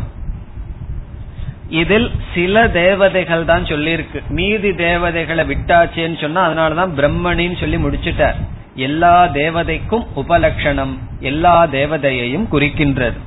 [1.69, 4.21] இதில் சில தேவதைகள் தான் சொல்லியிருக்கு.
[4.29, 8.39] மீதி தேவதைகளை விட்டாச்சேன்னு சொன்னா அதனாலதான் பிரம்மணின்னு சொல்லி முடிச்சுட்டார்.
[8.75, 13.19] எல்லா தேவதைக்கும் உபலட்சணம் எல்லா தேவதையையும் குறிக்கின்றது.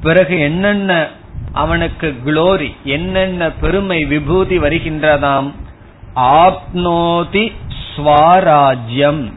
[0.00, 1.08] பிறகு என்னென்ன
[1.52, 5.52] அவனுக்கு குளோரி என்னென்ன பெருமை விபூதி வருகின்றதாம்?
[6.16, 7.52] ஆப்னோதி
[7.96, 9.32] ஸ்வராஜ்யம்.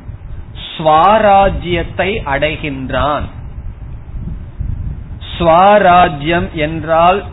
[0.77, 3.23] ஸ்வராஜ்யத்தை அடைகின்றான்.
[5.37, 7.23] ஸ்வராஜ்யம் என்றால்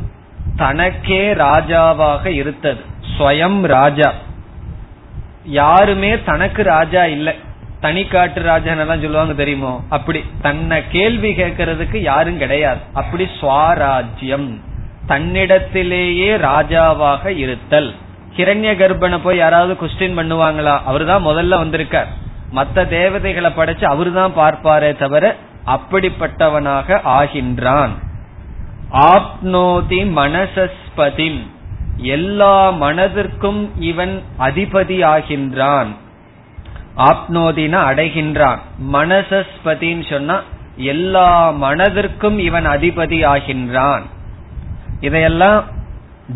[0.56, 2.80] தனக்கே ராஜாவாக இருத்தது.
[3.18, 4.12] ஸ்வயம் ராஜா.
[5.44, 7.34] யாருமே தனக்கு ராஜா இல்லை.
[7.86, 9.80] தனிக்காட்டு ராஜன் எல்லாம் சொல்லுவாங்க தெரியுமோ?
[9.88, 12.80] அப்படி தன்னை கேள்வி கேட்கறதுக்கு யாரும் கிடையாது.
[12.94, 14.60] அப்படி சுவாராஜ்யம்.
[15.08, 17.94] தன்னிடத்திலேயே ராஜாவாக இருத்தல்.
[18.36, 20.80] கிரண்ய கர்ப்பனை போய் யாராவது கொஸ்டின் பண்ணுவாங்களா?
[20.90, 22.08] அவருதான் முதல்ல வந்திருக்கார்.
[22.50, 27.90] மற்ற தேவதைகளை படைச்சு அவரு தான் பார்ப்பாரே தவிர அப்படிப்பட்டவனாக ஆகின்றான்.
[28.92, 31.40] ஆப்னோதி மனசஸ்பதிம்.
[31.96, 35.86] எல்லா மனதிற்கும் இவன் அதிபதி ஆகின்றான்.
[36.96, 38.58] ஆப்னோதின அடைகின்றான்.
[38.92, 40.42] மனசஸ்பதின்னு சொன்னா
[40.76, 44.02] எல்லா மனதிற்கும் இவன் அதிபதி ஆகின்றான்.
[45.00, 45.64] இதையெல்லாம்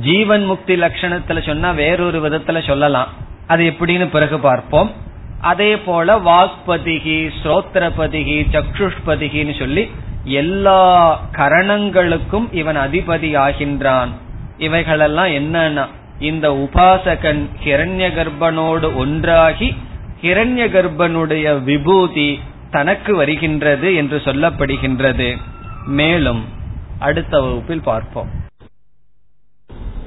[0.00, 3.08] ஜீவன் முக்தி லட்சணத்துல சொன்னா வேறொரு விதத்துல சொல்லலாம்.
[3.46, 4.92] அது எப்படின்னு பிறகு பார்ப்போம்.
[5.40, 9.90] அதே போல வாக்பதிகி ஸ்ரோத்திரபதிகி சக்ஷுஷ்பதிகின்னு சொல்லி
[10.24, 14.08] எல்லா கரணங்களுக்கும் இவன் அதிபதி ஆகின்றான்.
[14.58, 15.86] இவைகளெல்லாம் என்னன்னா
[16.18, 19.76] இந்த உபாசகன் ஹிரண்ய கர்ப்பனோடு ஒன்றாகி
[20.21, 22.29] ஹிரண்ய கர்ப்பனுடைய விபூதி
[22.71, 25.29] தனக்கு வருகின்றது என்று சொல்லப்படுகின்றது
[25.99, 26.43] மேலும்
[26.99, 28.31] அடுத்த வகுப்பில் பார்ப்போம்